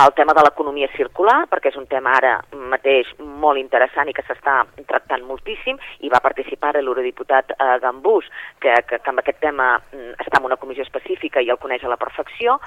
[0.00, 2.36] el tema de l'economia circular, perquè és un tema ara
[2.72, 8.28] mateix molt interessant i que s'està tractant moltíssim, i va participar l'eurodiputat eh, Gambús,
[8.60, 11.84] que, que, que amb aquest tema mm, està en una comissió específica i el coneix
[11.84, 12.58] a la perfecció,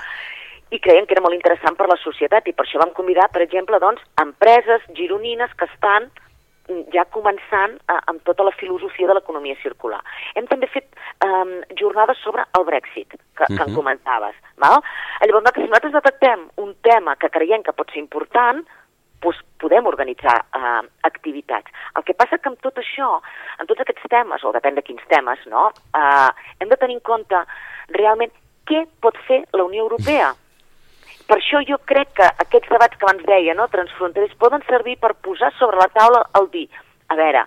[0.69, 3.41] i creiem que era molt interessant per la societat i per això vam convidar, per
[3.41, 6.11] exemple, doncs, empreses gironines que estan
[6.93, 10.01] ja començant eh, amb tota la filosofia de l'economia circular.
[10.35, 10.87] Hem també fet
[11.25, 13.63] eh, jornades sobre el Brexit, que, que uh -huh.
[13.63, 13.75] en mhm.
[13.75, 14.35] comentaves.
[14.57, 14.81] Val?
[15.21, 18.65] Llavors, si nosaltres detectem un tema que creiem que pot ser important,
[19.21, 21.71] doncs podem organitzar eh, activitats.
[21.95, 23.21] El que passa que amb tot això,
[23.59, 26.29] en tots aquests temes, o depèn de quins temes, no, eh,
[26.59, 27.43] hem de tenir en compte
[27.89, 28.31] realment
[28.69, 30.33] què pot fer la Unió Europea.
[31.29, 35.13] Per això jo crec que aquests debats que abans deia, no, transfronterers, poden servir per
[35.21, 36.65] posar sobre la taula el dir,
[37.07, 37.43] a veure,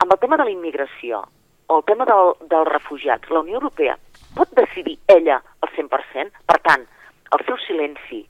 [0.00, 1.20] amb el tema de la immigració
[1.68, 3.98] o el tema del, dels refugiats, la Unió Europea
[4.38, 6.44] pot decidir ella al 100%?
[6.46, 6.88] Per tant,
[7.36, 8.22] el seu silenci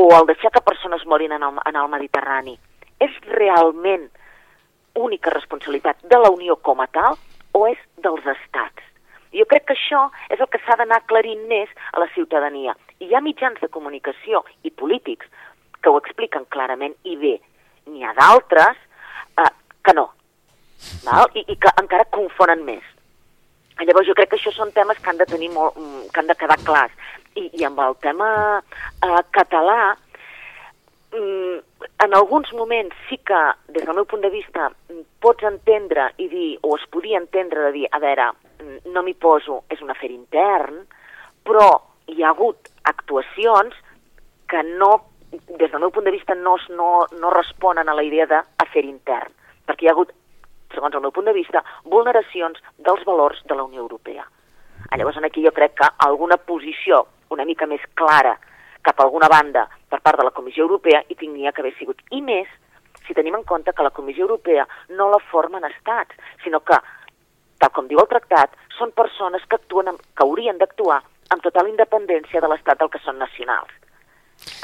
[0.00, 2.56] o el deixar que persones morin en el, en el Mediterrani
[3.00, 4.08] és realment
[4.98, 7.18] única responsabilitat de la Unió com a tal
[7.54, 8.82] o és dels estats?
[9.30, 12.74] Jo crec que això és el que s'ha d'anar aclarint més a la ciutadania.
[13.00, 15.28] Hi ha mitjans de comunicació i polítics
[15.80, 17.38] que ho expliquen clarament i bé.
[17.88, 18.76] N'hi ha d'altres
[19.40, 19.52] eh,
[19.86, 20.10] que no,
[21.06, 21.30] val?
[21.32, 22.84] I, i que encara confonen més.
[23.80, 26.28] Llavors jo crec que això són temes que han de tenir molt, mm, que han
[26.28, 26.92] de quedar clars.
[27.40, 29.96] I, i amb el tema eh, català,
[31.16, 31.58] mm,
[32.04, 34.68] en alguns moments sí que, des del meu punt de vista,
[35.24, 38.32] pots entendre i dir, o es podia entendre de dir, a veure,
[38.92, 40.82] no m'hi poso, és un afer intern,
[41.48, 41.70] però
[42.10, 43.74] hi ha hagut actuacions
[44.50, 44.90] que no,
[45.30, 49.32] des del meu punt de vista, no, no, no responen a la idea d'afer intern,
[49.66, 50.12] perquè hi ha hagut,
[50.74, 54.26] segons el meu punt de vista, vulneracions dels valors de la Unió Europea.
[54.96, 58.34] Llavors, aquí jo crec que alguna posició una mica més clara
[58.82, 62.00] cap a alguna banda per part de la Comissió Europea hi tindria que haver sigut.
[62.10, 62.48] I més,
[63.06, 64.66] si tenim en compte que la Comissió Europea
[64.98, 66.78] no la formen estats, sinó que
[67.60, 72.42] tal com diu el tractat, són persones que, actuen que haurien d'actuar amb total independència
[72.42, 73.72] de l'estat del que són nacionals.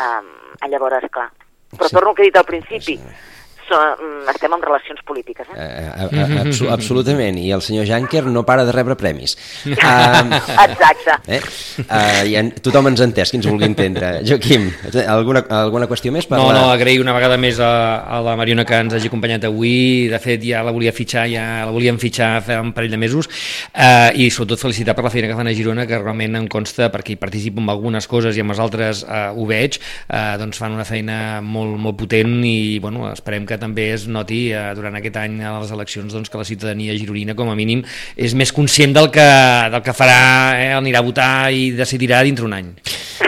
[0.02, 0.29] Um,
[0.70, 1.31] llavors, clar.
[1.76, 1.94] Però sí.
[1.94, 2.96] torno al que he dit al principi.
[2.98, 3.36] Sí
[3.68, 5.46] so, mm, estem en relacions polítiques.
[5.55, 5.57] Eh?
[5.57, 9.37] Uh, uh, abso absolutament, i el senyor Janker no para de rebre premis.
[9.87, 10.33] Uh,
[10.64, 11.14] Exacte.
[11.31, 11.38] Eh?
[11.85, 14.09] Uh, ja, tothom ens ha entès, qui ens vulgui entendre.
[14.26, 14.66] Joaquim,
[15.07, 16.26] alguna, alguna qüestió més?
[16.26, 16.57] Per no, la...
[16.57, 17.70] no, agrair una vegada més a,
[18.02, 21.44] a la Mariona que ens hagi acompanyat avui, de fet ja la volia fitxar, ja
[21.68, 25.31] la volíem fitxar fa un parell de mesos, uh, i sobretot felicitar per la feina
[25.31, 28.44] que fan a Girona, que realment em consta, perquè hi participo en algunes coses i
[28.44, 32.79] amb les altres uh, ho veig, uh, doncs fan una feina molt, molt potent i
[32.83, 36.31] bueno, esperem que que també es noti eh, durant aquest any a les eleccions doncs,
[36.31, 37.83] que la ciutadania gironina com a mínim
[38.14, 39.27] és més conscient del que,
[39.73, 40.21] del que farà,
[40.61, 42.71] eh, anirà a votar i decidirà dintre un any.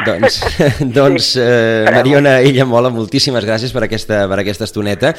[0.04, 0.38] Doncs,
[0.98, 5.14] doncs eh, Mariona Ella Mola, moltíssimes gràcies per aquesta, per aquesta estoneta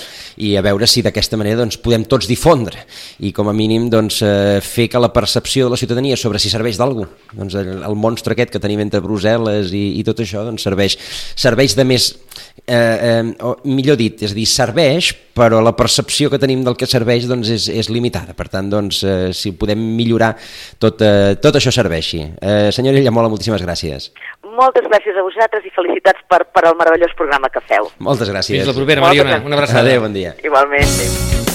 [0.46, 2.86] i a veure si d'aquesta manera doncs, podem tots difondre
[3.26, 6.52] i com a mínim doncs, eh, fer que la percepció de la ciutadania sobre si
[6.54, 10.46] serveix d'algú, doncs el, el monstre aquest que tenim entre Brussel·les i, i tot això
[10.48, 10.98] doncs, serveix,
[11.40, 12.12] serveix de més
[12.66, 14.99] eh, eh, o, millor dit, és a dir, serveix,
[15.36, 18.36] però la percepció que tenim del que serveix doncs, és, és limitada.
[18.38, 20.34] Per tant, doncs, eh, si podem millorar,
[20.82, 22.24] tot, eh, tot això serveixi.
[22.42, 24.12] Eh, senyora Illamola, moltíssimes gràcies.
[24.60, 27.92] Moltes gràcies a vosaltres i felicitats per, per el meravellós programa que feu.
[28.00, 28.60] Moltes gràcies.
[28.60, 29.42] Fins la propera, Mariona.
[29.46, 29.88] Una abraçada.
[29.88, 30.36] Adéu, bon dia.
[30.44, 30.98] Igualment.
[30.98, 31.49] Adéu.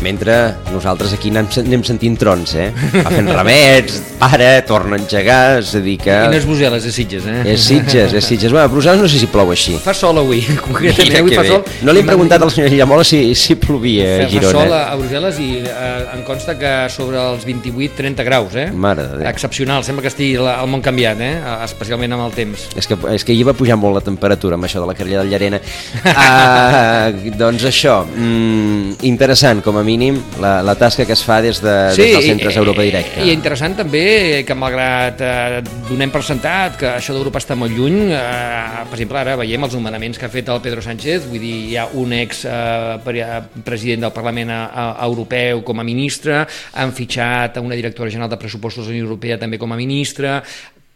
[0.00, 0.36] Mentre
[0.72, 2.70] nosaltres aquí anem, anem sentint trons, eh?
[2.94, 6.12] Va fent remets, para, torna a engegar, és a dir que...
[6.12, 7.42] I no és Brussel·les, és Sitges, eh?
[7.52, 8.52] És Sitges, és Sitges.
[8.52, 9.76] Bueno, a Brussel·les no sé si plou així.
[9.84, 11.10] Fa sol avui, concretament.
[11.10, 11.64] Mira avui fa sol.
[11.84, 14.54] No li hem preguntat al senyor Llamola si, si plovia a Girona.
[14.54, 18.68] Fa sol a Brussel·les i eh, em consta que sobre els 28-30 graus, eh?
[18.72, 19.28] Mare de Déu.
[19.30, 21.32] Excepcional, sembla que estigui el món canviat, eh?
[21.68, 22.66] Especialment amb el temps.
[22.80, 25.24] És que, és que hi va pujar molt la temperatura amb això de la carrera
[25.24, 25.60] del Llarena.
[26.00, 31.60] uh, doncs això, mm, interessant com a mínim la, la tasca que es fa des,
[31.62, 33.24] de, sí, des dels centres i, Europa Directe.
[33.26, 34.04] I interessant també
[34.46, 39.20] que malgrat eh, donem per sentat que això d'Europa està molt lluny, eh, per exemple
[39.20, 42.14] ara veiem els nomenaments que ha fet el Pedro Sánchez, vull dir, hi ha un
[42.16, 43.30] ex eh,
[43.66, 46.44] president del Parlament a, a, Europeu com a ministre,
[46.80, 50.40] han fitxat una directora general de pressupostos de la Unió Europea també com a ministra,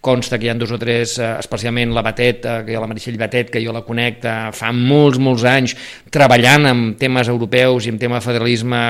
[0.04, 3.16] consta que hi ha dos o tres, eh, especialment la Batet, eh, hi la Meritxell
[3.18, 4.20] Batet, que jo la conec
[4.54, 5.74] fa molts, molts anys,
[6.12, 8.80] treballant amb temes europeus i amb tema de federalisme,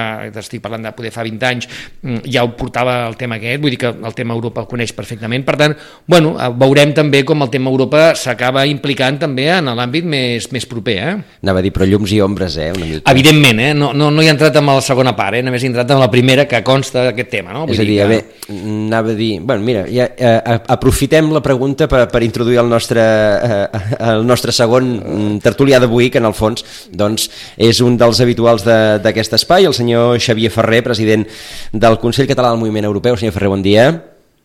[0.43, 1.69] estic parlant de poder fa 20 anys,
[2.03, 4.93] mm, ja ho portava el tema aquest, vull dir que el tema Europa el coneix
[4.93, 9.71] perfectament, per tant, bueno, eh, veurem també com el tema Europa s'acaba implicant també en
[9.71, 10.99] l'àmbit més, més proper.
[10.99, 11.15] Eh?
[11.43, 13.11] Anava a dir, però llums i ombres, eh, una mica.
[13.11, 13.73] Evidentment, eh?
[13.75, 15.43] no, no, no he entrat en la segona part, eh?
[15.47, 17.55] només he entrat en la primera que consta d'aquest tema.
[17.55, 17.65] No?
[17.65, 18.09] Vull És a dir, dir que...
[18.13, 22.59] bé, anava a dir, bueno, mira, ja, eh, aprofitem aprofitem la pregunta per, per introduir
[22.59, 23.69] el nostre, eh,
[24.01, 28.65] el nostre segon mm, tertulià d'avui, que en el fons doncs, és un dels habituals
[28.65, 31.27] d'aquest de, espai, el senyor Xavier Ferrer, president
[31.73, 33.17] del Consell Català del Moviment Europeu.
[33.17, 33.91] Senyor Ferrer, bon dia.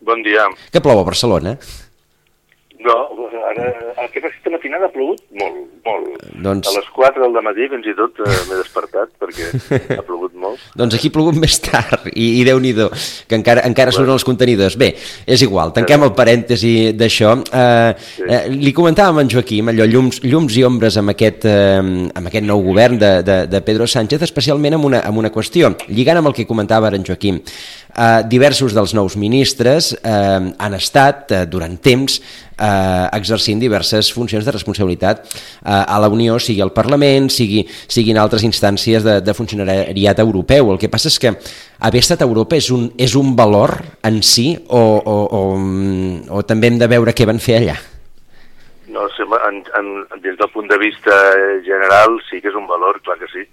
[0.04, 0.44] Bon dia.
[0.70, 1.56] Que plou a Barcelona?
[2.80, 2.98] No,
[3.54, 3.72] ara,
[4.04, 6.24] aquesta matinada ha plogut molt, molt.
[6.46, 6.70] Doncs...
[6.70, 9.50] A les 4 del matí fins i tot eh, m'he despertat perquè
[9.98, 10.62] ha plogut molt.
[10.78, 14.14] doncs aquí ha plogut més tard i, i déu nhi que encara, encara bueno.
[14.16, 14.76] els contenidors.
[14.80, 14.92] Bé,
[15.26, 17.34] és igual, tanquem el parèntesi d'això.
[17.40, 18.26] Eh, sí.
[18.28, 22.46] eh, li comentàvem en Joaquim allò, llums, llums i ombres amb aquest, eh, amb aquest
[22.46, 26.30] nou govern de, de, de Pedro Sánchez, especialment amb una, amb una qüestió, lligant amb
[26.30, 27.40] el que comentava en Joaquim.
[27.90, 32.20] Eh, diversos dels nous ministres eh, han estat eh, durant temps
[32.60, 38.18] eh, exercint diverses funcions de responsabilitat eh, a la Unió, sigui al Parlament, sigui, siguin
[38.20, 40.72] altres instàncies de, de funcionariat europeu.
[40.72, 41.34] El que passa és que
[41.80, 45.42] haver estat a Europa és un, és un valor en si o, o, o,
[46.36, 47.78] o també hem de veure què van fer allà?
[48.90, 49.90] No en, en,
[50.22, 51.14] des del punt de vista
[51.62, 53.46] general sí que és un valor, clar que sí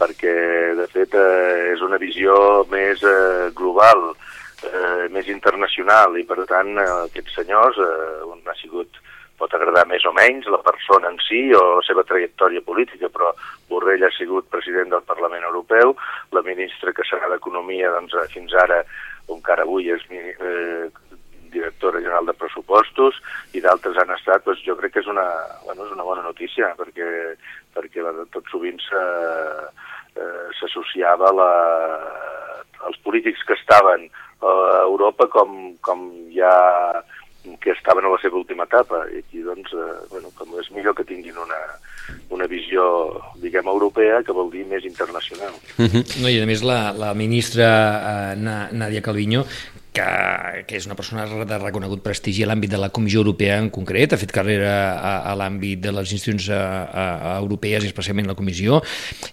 [0.00, 0.34] perquè
[0.78, 2.34] de fet eh, és una visió
[2.72, 4.10] més eh, global,
[4.64, 9.00] eh, més internacional i per tant eh, aquests senyors, eh, un ha sigut
[9.40, 13.32] pot agradar més o menys la persona en si o la seva trajectòria política, però
[13.70, 15.96] Borrell ha sigut president del Parlament Europeu,
[16.36, 18.82] la ministra que serà d'Economia doncs, eh, fins ara,
[19.30, 20.90] encara avui és eh,
[21.50, 23.18] directora general de pressupostos
[23.54, 25.26] i d'altres han estat, doncs jo crec que és una,
[25.66, 27.06] bueno, és una bona notícia perquè,
[27.74, 29.66] perquè tot sovint eh,
[30.58, 31.52] s'associava la,
[32.88, 34.08] els polítics que estaven
[34.40, 34.52] a
[34.86, 36.52] Europa com, com ja
[37.60, 40.94] que estaven a la seva última etapa i aquí doncs, eh, bueno, com és millor
[40.96, 41.58] que tinguin una,
[42.36, 42.84] una visió,
[43.40, 45.56] diguem, europea, que vol dir més internacional.
[45.80, 47.68] No, I a més la, la ministra
[48.36, 49.44] eh, Nàdia Calviño
[49.92, 53.70] que, que és una persona de reconegut prestigi a l'àmbit de la Comissió Europea en
[53.74, 57.90] concret, ha fet carrera a, a l'àmbit de les institucions a, a, a europees i
[57.90, 58.80] especialment la Comissió,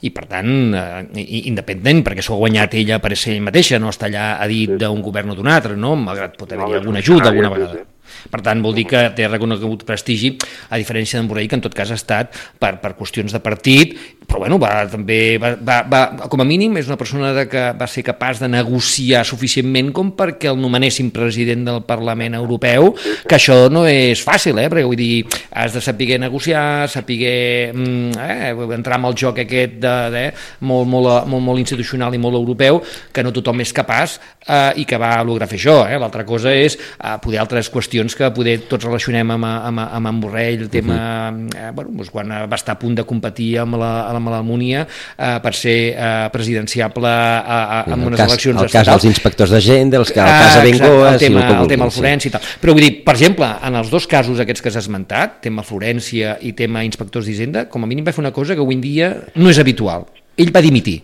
[0.01, 3.93] i per tant, eh, independent, perquè s'ho ha guanyat ella per ser ella mateixa, no
[3.93, 5.93] està allà a dit d'un govern o d'un altre, no?
[6.07, 7.85] malgrat pot haver-hi alguna ajuda alguna vegada.
[8.31, 10.35] Per tant, vol dir que té reconegut prestigi,
[10.69, 13.97] a diferència d'en Borrell, que en tot cas ha estat per, per qüestions de partit,
[14.27, 17.61] però bueno, va, també va, va, va, com a mínim és una persona de que
[17.79, 22.91] va ser capaç de negociar suficientment com perquè el nomenessin president del Parlament Europeu,
[23.23, 24.67] que això no és fàcil, eh?
[24.67, 25.23] perquè vull dir,
[25.55, 30.25] has de saber negociar, saber mm, eh, entrar en el joc aquest de, de,
[30.67, 32.81] molt, molt, molt, molt institucional i molt europeu,
[33.13, 35.77] que no tothom és capaç eh, i que va lograr fer això.
[35.87, 35.95] Eh?
[36.01, 40.21] L'altra cosa és eh, poder altres qüestions que poder tots relacionem amb, amb, amb en
[40.21, 41.47] Borrell, el tema, -huh.
[41.55, 45.37] eh, bueno, doncs quan va estar a punt de competir amb la, amb l'Almúnia eh,
[45.43, 48.87] per ser eh, presidenciable a, a, amb el unes cas, eleccions el estatals.
[48.87, 51.11] cas dels inspectors de gent, dels, el cas de Bengoa...
[51.13, 51.99] el tema, si el tema sí.
[51.99, 52.47] Florència i tal.
[52.63, 56.37] Però vull dir, per exemple, en els dos casos aquests que s'ha esmentat, tema Florència
[56.41, 59.13] i tema inspectors d'Hisenda, com a mínim va fer una cosa que avui en dia
[59.37, 60.09] no és habitual.
[60.37, 61.01] Ell va dimitir.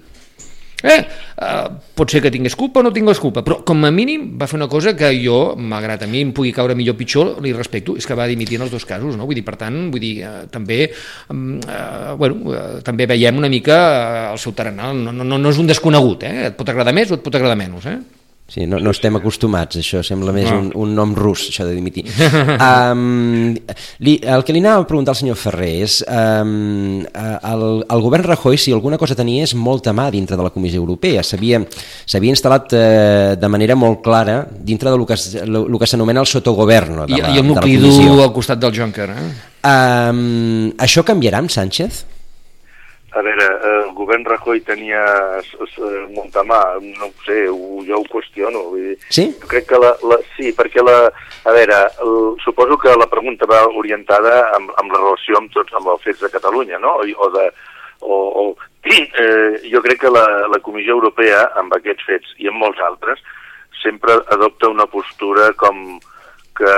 [0.83, 0.99] Eh?
[1.39, 4.49] Uh, pot ser que tingués culpa o no tingués culpa, però com a mínim va
[4.51, 7.53] fer una cosa que jo, malgrat a mi em pugui caure millor o pitjor, li
[7.55, 9.27] respecto, és que va dimitir en els dos casos, no?
[9.29, 13.79] Vull dir, per tant, vull dir, uh, també uh, bueno, uh, també veiem una mica
[13.79, 16.49] uh, el seu tarannà, no, no, no és un desconegut, eh?
[16.49, 17.97] Et pot agradar més o et pot agradar menys, eh?
[18.45, 20.57] Sí, no, no estem acostumats, això sembla més No.
[20.59, 22.03] un, un nom rus, això de dimitir.
[22.67, 23.55] um,
[24.03, 28.27] li, el que li anava a preguntar al senyor Ferrer és um, el, el govern
[28.27, 31.23] Rajoy, si alguna cosa tenia, és molta mà dintre de la Comissió Europea.
[31.25, 31.63] S'havia
[32.29, 35.17] instal·lat eh, de manera molt clara dintre del que,
[35.47, 38.21] lo, lo que s'anomena el sotogoverno de I, la, I el de la nucli dur
[38.27, 39.29] al costat del Juncker, eh?
[39.63, 42.03] Um, això canviarà amb Sánchez?
[43.13, 43.82] A veure, eh, el
[44.13, 45.01] govern Rajoy tenia
[45.41, 45.79] s- s-
[46.13, 48.61] molta mà, no ho sé, ho, jo ho qüestiono.
[48.69, 49.25] Vull dir, Sí?
[49.41, 51.09] Jo crec que la, la, sí, perquè la,
[51.45, 55.73] a veure, el, suposo que la pregunta va orientada amb, amb la relació amb tots
[55.73, 56.97] amb els fets de Catalunya, no?
[57.01, 57.49] O, o de,
[58.01, 58.55] o, o,
[58.85, 63.19] eh, jo crec que la, la Comissió Europea, amb aquests fets i amb molts altres,
[63.81, 65.97] sempre adopta una postura com
[66.55, 66.75] que,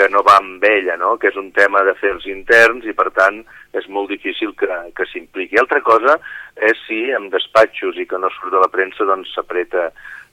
[0.00, 1.16] que no va amb ella, no?
[1.20, 3.42] que és un tema d'afers interns i, per tant,
[3.76, 5.58] és molt difícil que, que s'impliqui.
[5.60, 6.16] Altra cosa
[6.56, 9.90] és si amb despatxos i que no surt de la premsa doncs s'apreta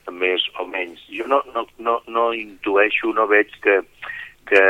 [0.08, 1.02] més o menys.
[1.12, 3.82] Jo no, no, no, no intueixo, no veig que,
[4.48, 4.64] que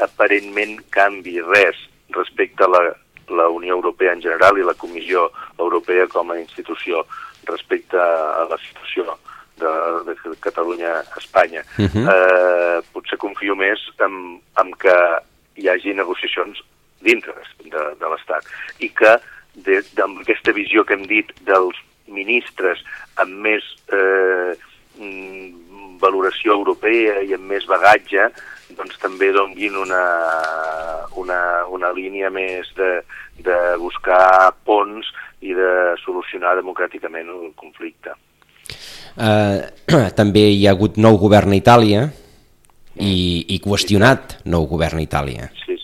[0.00, 1.84] aparentment canvi res
[2.16, 2.82] respecte a la,
[3.28, 5.28] la Unió Europea en general i la Comissió
[5.58, 7.04] Europea com a institució
[7.44, 9.04] respecte a la situació
[9.60, 9.72] de,
[10.08, 11.62] de Catalunya-Espanya.
[11.76, 12.04] Uh -huh.
[12.08, 12.57] eh,
[13.08, 14.94] potser confio més en, en que
[15.56, 16.60] hi hagi negociacions
[17.00, 17.32] dintre
[17.64, 18.44] de, de l'Estat
[18.80, 19.16] i que
[19.54, 21.76] de, de, amb aquesta visió que hem dit dels
[22.08, 22.82] ministres
[23.16, 24.54] amb més eh,
[24.98, 28.28] mm, valoració europea i amb més bagatge
[28.76, 30.04] doncs també donguin una,
[31.16, 31.40] una,
[31.72, 33.00] una línia més de,
[33.40, 35.08] de buscar ponts
[35.40, 38.12] i de solucionar democràticament el conflicte.
[39.18, 39.64] Uh,
[40.20, 42.08] també hi ha hagut nou govern a Itàlia
[43.00, 45.50] i, i qüestionat nou govern a Itàlia.
[45.64, 45.77] Sí.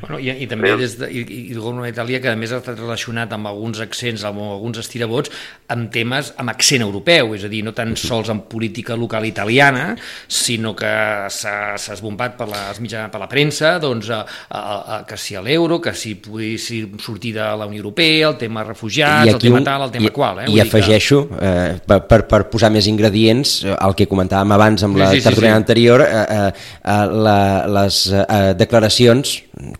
[0.00, 2.60] Bueno, i, i també des de, i, i el govern d'Itàlia que a més ha
[2.62, 5.32] estat relacionat amb alguns accents, amb alguns estirabots,
[5.74, 9.90] amb temes amb accent europeu, és a dir, no tan sols amb política local italiana,
[10.28, 10.92] sinó que
[11.34, 11.56] s'ha
[11.96, 15.80] esbombat per, les mitja, per la premsa, doncs, a, a, a, que si a l'euro,
[15.82, 19.94] que si poguéssim sortir de la Unió Europea, el tema refugiats, el tema tal, el
[19.98, 20.44] tema i, qual.
[20.44, 20.48] Eh?
[20.54, 25.02] I afegeixo, eh, per, per, per posar més ingredients, eh, el que comentàvem abans amb
[25.02, 25.58] la Sí, sí, sí, tertúlia sí.
[25.58, 27.38] anterior, eh, eh, eh, la,
[27.80, 29.38] les eh, declaracions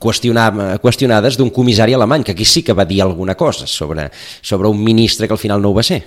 [0.09, 0.51] qüestionar,
[0.83, 4.09] qüestionades d'un comissari alemany, que aquí sí que va dir alguna cosa sobre,
[4.41, 6.01] sobre un ministre que al final no ho va ser.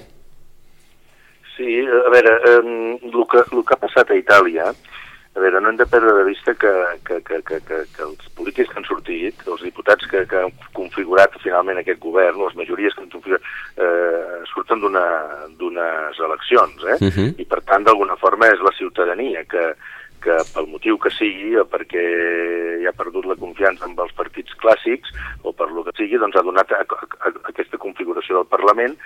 [1.56, 2.62] Sí, a veure, eh,
[3.04, 4.72] el, que, el que ha passat a Itàlia,
[5.32, 6.72] a veure, no hem de perdre de vista que,
[7.08, 10.52] que, que, que, que, que els polítics que han sortit, els diputats que, que han
[10.76, 13.48] configurat finalment aquest govern, les majories que han configurat,
[13.78, 16.98] eh, surten d'unes eleccions, eh?
[17.00, 17.30] Uh -huh.
[17.38, 19.72] I per tant, d'alguna forma, és la ciutadania que,
[20.22, 22.06] que pel motiu que sigui, o perquè
[22.84, 25.12] ja ha perdut la confiança amb els partits clàssics,
[25.44, 28.98] o per lo que sigui, doncs ha donat a, a, a aquesta configuració del Parlament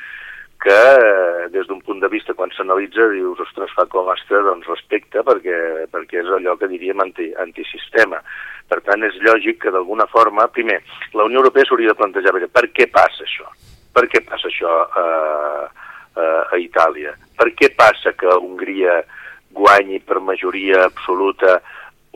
[0.66, 4.68] que eh, des d'un punt de vista quan s'analitza dius, ostres, fa com està doncs
[4.72, 5.58] respecte perquè,
[5.92, 8.22] perquè és allò que diríem anti, antisistema.
[8.66, 10.80] Per tant, és lògic que d'alguna forma, primer,
[11.14, 13.52] la Unió Europea s'hauria de plantejar, per què passa això?
[13.94, 15.06] Per què passa això a,
[16.16, 17.14] a, a Itàlia?
[17.38, 19.04] Per què passa que Hongria
[19.56, 21.62] guanyi per majoria absoluta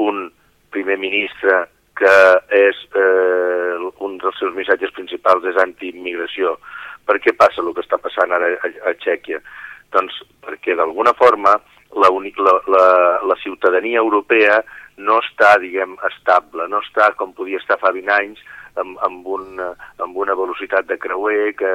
[0.03, 0.27] un
[0.69, 1.63] primer ministre
[1.99, 2.15] que
[2.55, 3.75] és eh,
[4.05, 6.55] un dels seus missatges principals és anti-immigració.
[7.07, 9.41] Per què passa el que està passant ara a, a Txèquia?
[9.95, 11.55] Doncs perquè d'alguna forma
[11.97, 12.85] la, la, la,
[13.31, 14.61] la ciutadania europea
[14.99, 18.41] no està, diguem, estable, no està com podia estar fa 20 anys
[18.79, 21.71] amb, amb, un, amb una velocitat de creuer que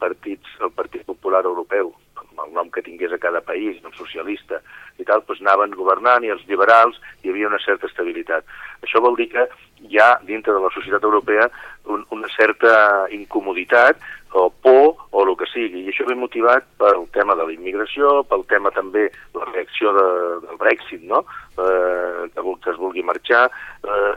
[0.00, 4.62] partits, el Partit Popular Europeu, amb el nom que tingués a cada país, el socialista
[5.00, 8.46] i tal, doncs anaven governant i els liberals hi havia una certa estabilitat.
[8.84, 9.46] Això vol dir que
[9.88, 11.48] hi ha dintre de la societat europea
[11.88, 14.00] un, una certa incomoditat
[14.32, 15.82] o por o el que sigui.
[15.84, 20.06] I això ve motivat pel tema de la immigració, pel tema també la reacció de,
[20.46, 21.24] del Brexit, no?
[21.58, 23.48] eh, que, que es vulgui marxar,
[23.82, 24.12] eh,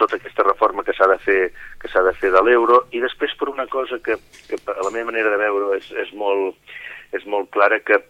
[0.00, 1.40] tota aquesta reforma que s'ha de fer
[1.82, 4.18] que s'ha de fer de l'euro, i després per una cosa que,
[4.48, 6.58] que a la meva manera de veure és, és, molt,
[7.14, 8.00] és molt clara, que,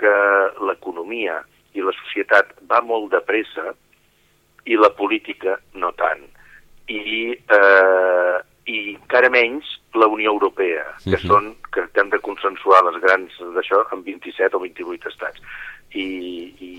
[0.00, 0.16] que
[0.66, 1.40] l'economia
[1.76, 3.74] i la societat va molt de pressa
[4.66, 6.24] i la política no tant.
[6.90, 11.26] I, eh, i encara menys la Unió Europea, que, uh -huh.
[11.26, 15.40] són, que, han de consensuar les grans d'això amb 27 o 28 estats.
[15.92, 16.06] I,
[16.60, 16.70] i,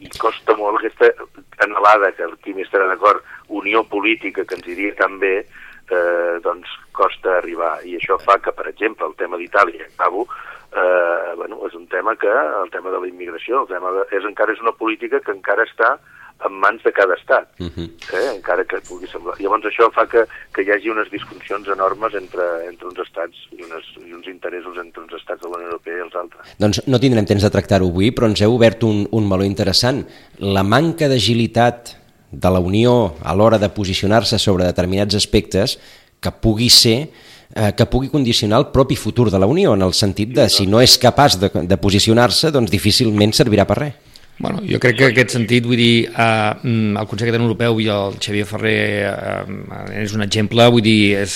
[0.00, 1.10] i costa molt aquesta
[1.58, 5.46] anhelada, que el Quim estarà d'acord, unió política que ens iria tan bé,
[5.90, 7.78] eh, doncs costa arribar.
[7.84, 10.26] I això fa que, per exemple, el tema d'Itàlia, acabo,
[10.72, 14.24] eh, bueno, és un tema que, el tema de la immigració, el tema de, és,
[14.24, 15.98] encara és una política que encara està
[16.46, 17.88] en mans de cada estat, uh -huh.
[18.16, 18.34] eh?
[18.34, 19.36] encara que pugui semblar.
[19.38, 20.24] Llavors això fa que,
[20.54, 24.76] que hi hagi unes disfuncions enormes entre, entre uns estats i, unes, i uns interessos
[24.78, 26.56] entre uns estats de la Unió Europea i els altres.
[26.58, 30.06] Doncs no tindrem temps de tractar-ho avui, però ens heu obert un, un meló interessant.
[30.38, 31.99] La manca d'agilitat
[32.30, 35.78] de la Unió a l'hora de posicionar-se sobre determinats aspectes
[36.20, 37.10] que pugui ser
[37.54, 40.66] eh, que pugui condicionar el propi futur de la Unió, en el sentit de si
[40.66, 43.98] no és capaç de, de posicionar-se, doncs difícilment servirà per res.
[44.40, 47.90] Bueno, jo crec que en aquest sentit, vull dir, eh, el Consell Català Europeu i
[47.92, 48.78] el Xavier Ferrer
[49.10, 51.34] eh, és un exemple, vull dir, és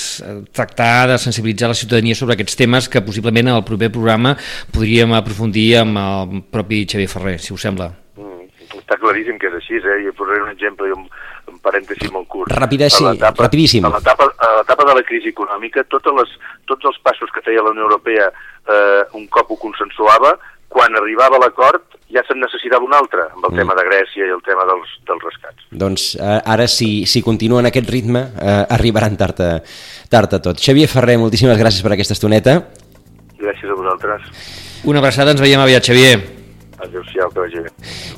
[0.57, 4.33] tractar de sensibilitzar la ciutadania sobre aquests temes que possiblement en el proper programa
[4.73, 7.91] podríem aprofundir amb el propi Xavier Ferrer, si us sembla.
[8.17, 8.34] Mm,
[8.85, 10.01] està claríssim que és així, eh?
[10.05, 11.07] Jo posaré un exemple i un,
[11.51, 12.53] un parèntesi molt curt.
[12.53, 13.09] Rapidíssim,
[13.41, 13.89] rapidíssim.
[13.89, 16.35] A l'etapa de la crisi econòmica, totes les,
[16.69, 20.37] tots els passos que feia la Unió Europea eh, un cop ho consensuava,
[20.75, 23.59] quan arribava l'acord ja se'n necessitava un altre, amb el mm.
[23.63, 25.67] tema de Grècia i el tema dels, dels rescats.
[25.85, 29.51] Doncs eh, ara, si, si continuen aquest ritme, eh, arribaran tard a,
[30.13, 30.61] tard a tot.
[30.63, 32.61] Xavier Ferrer, moltíssimes gràcies per aquesta estoneta.
[33.41, 34.31] Gràcies a vosaltres.
[34.85, 36.44] Una abraçada, ens veiem aviat, Xavier.
[36.85, 37.71] Adéu-siau, que vagi bé.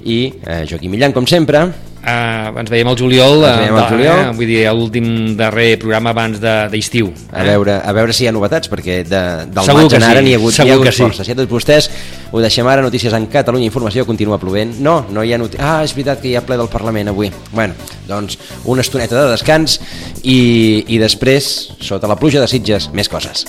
[0.05, 1.67] I eh, Joaquim Millan, com sempre.
[2.07, 4.21] Uh, ens veiem al juliol, ens veiem al juliol.
[4.21, 5.09] Eh, vull dir, l'últim
[5.39, 7.09] darrer programa abans d'estiu.
[7.11, 7.41] De, eh?
[7.41, 10.21] a, veure, a veure si hi ha novetats, perquè de, del Segur maig en ara
[10.21, 10.27] sí.
[10.29, 11.03] n'hi ha hagut, Segur hi ha hagut sí.
[11.03, 11.27] força.
[11.27, 11.91] Si a tots vostès
[12.31, 14.77] ho deixem ara, notícies en Catalunya Informació, continua plovent.
[14.87, 15.67] No, no hi ha notícies.
[15.67, 17.33] Ah, és veritat que hi ha ple del Parlament avui.
[17.51, 17.75] Bueno,
[18.07, 18.39] doncs
[18.71, 19.81] una estoneta de descans
[20.23, 20.39] i,
[20.87, 23.49] i després, sota la pluja de Sitges, més coses.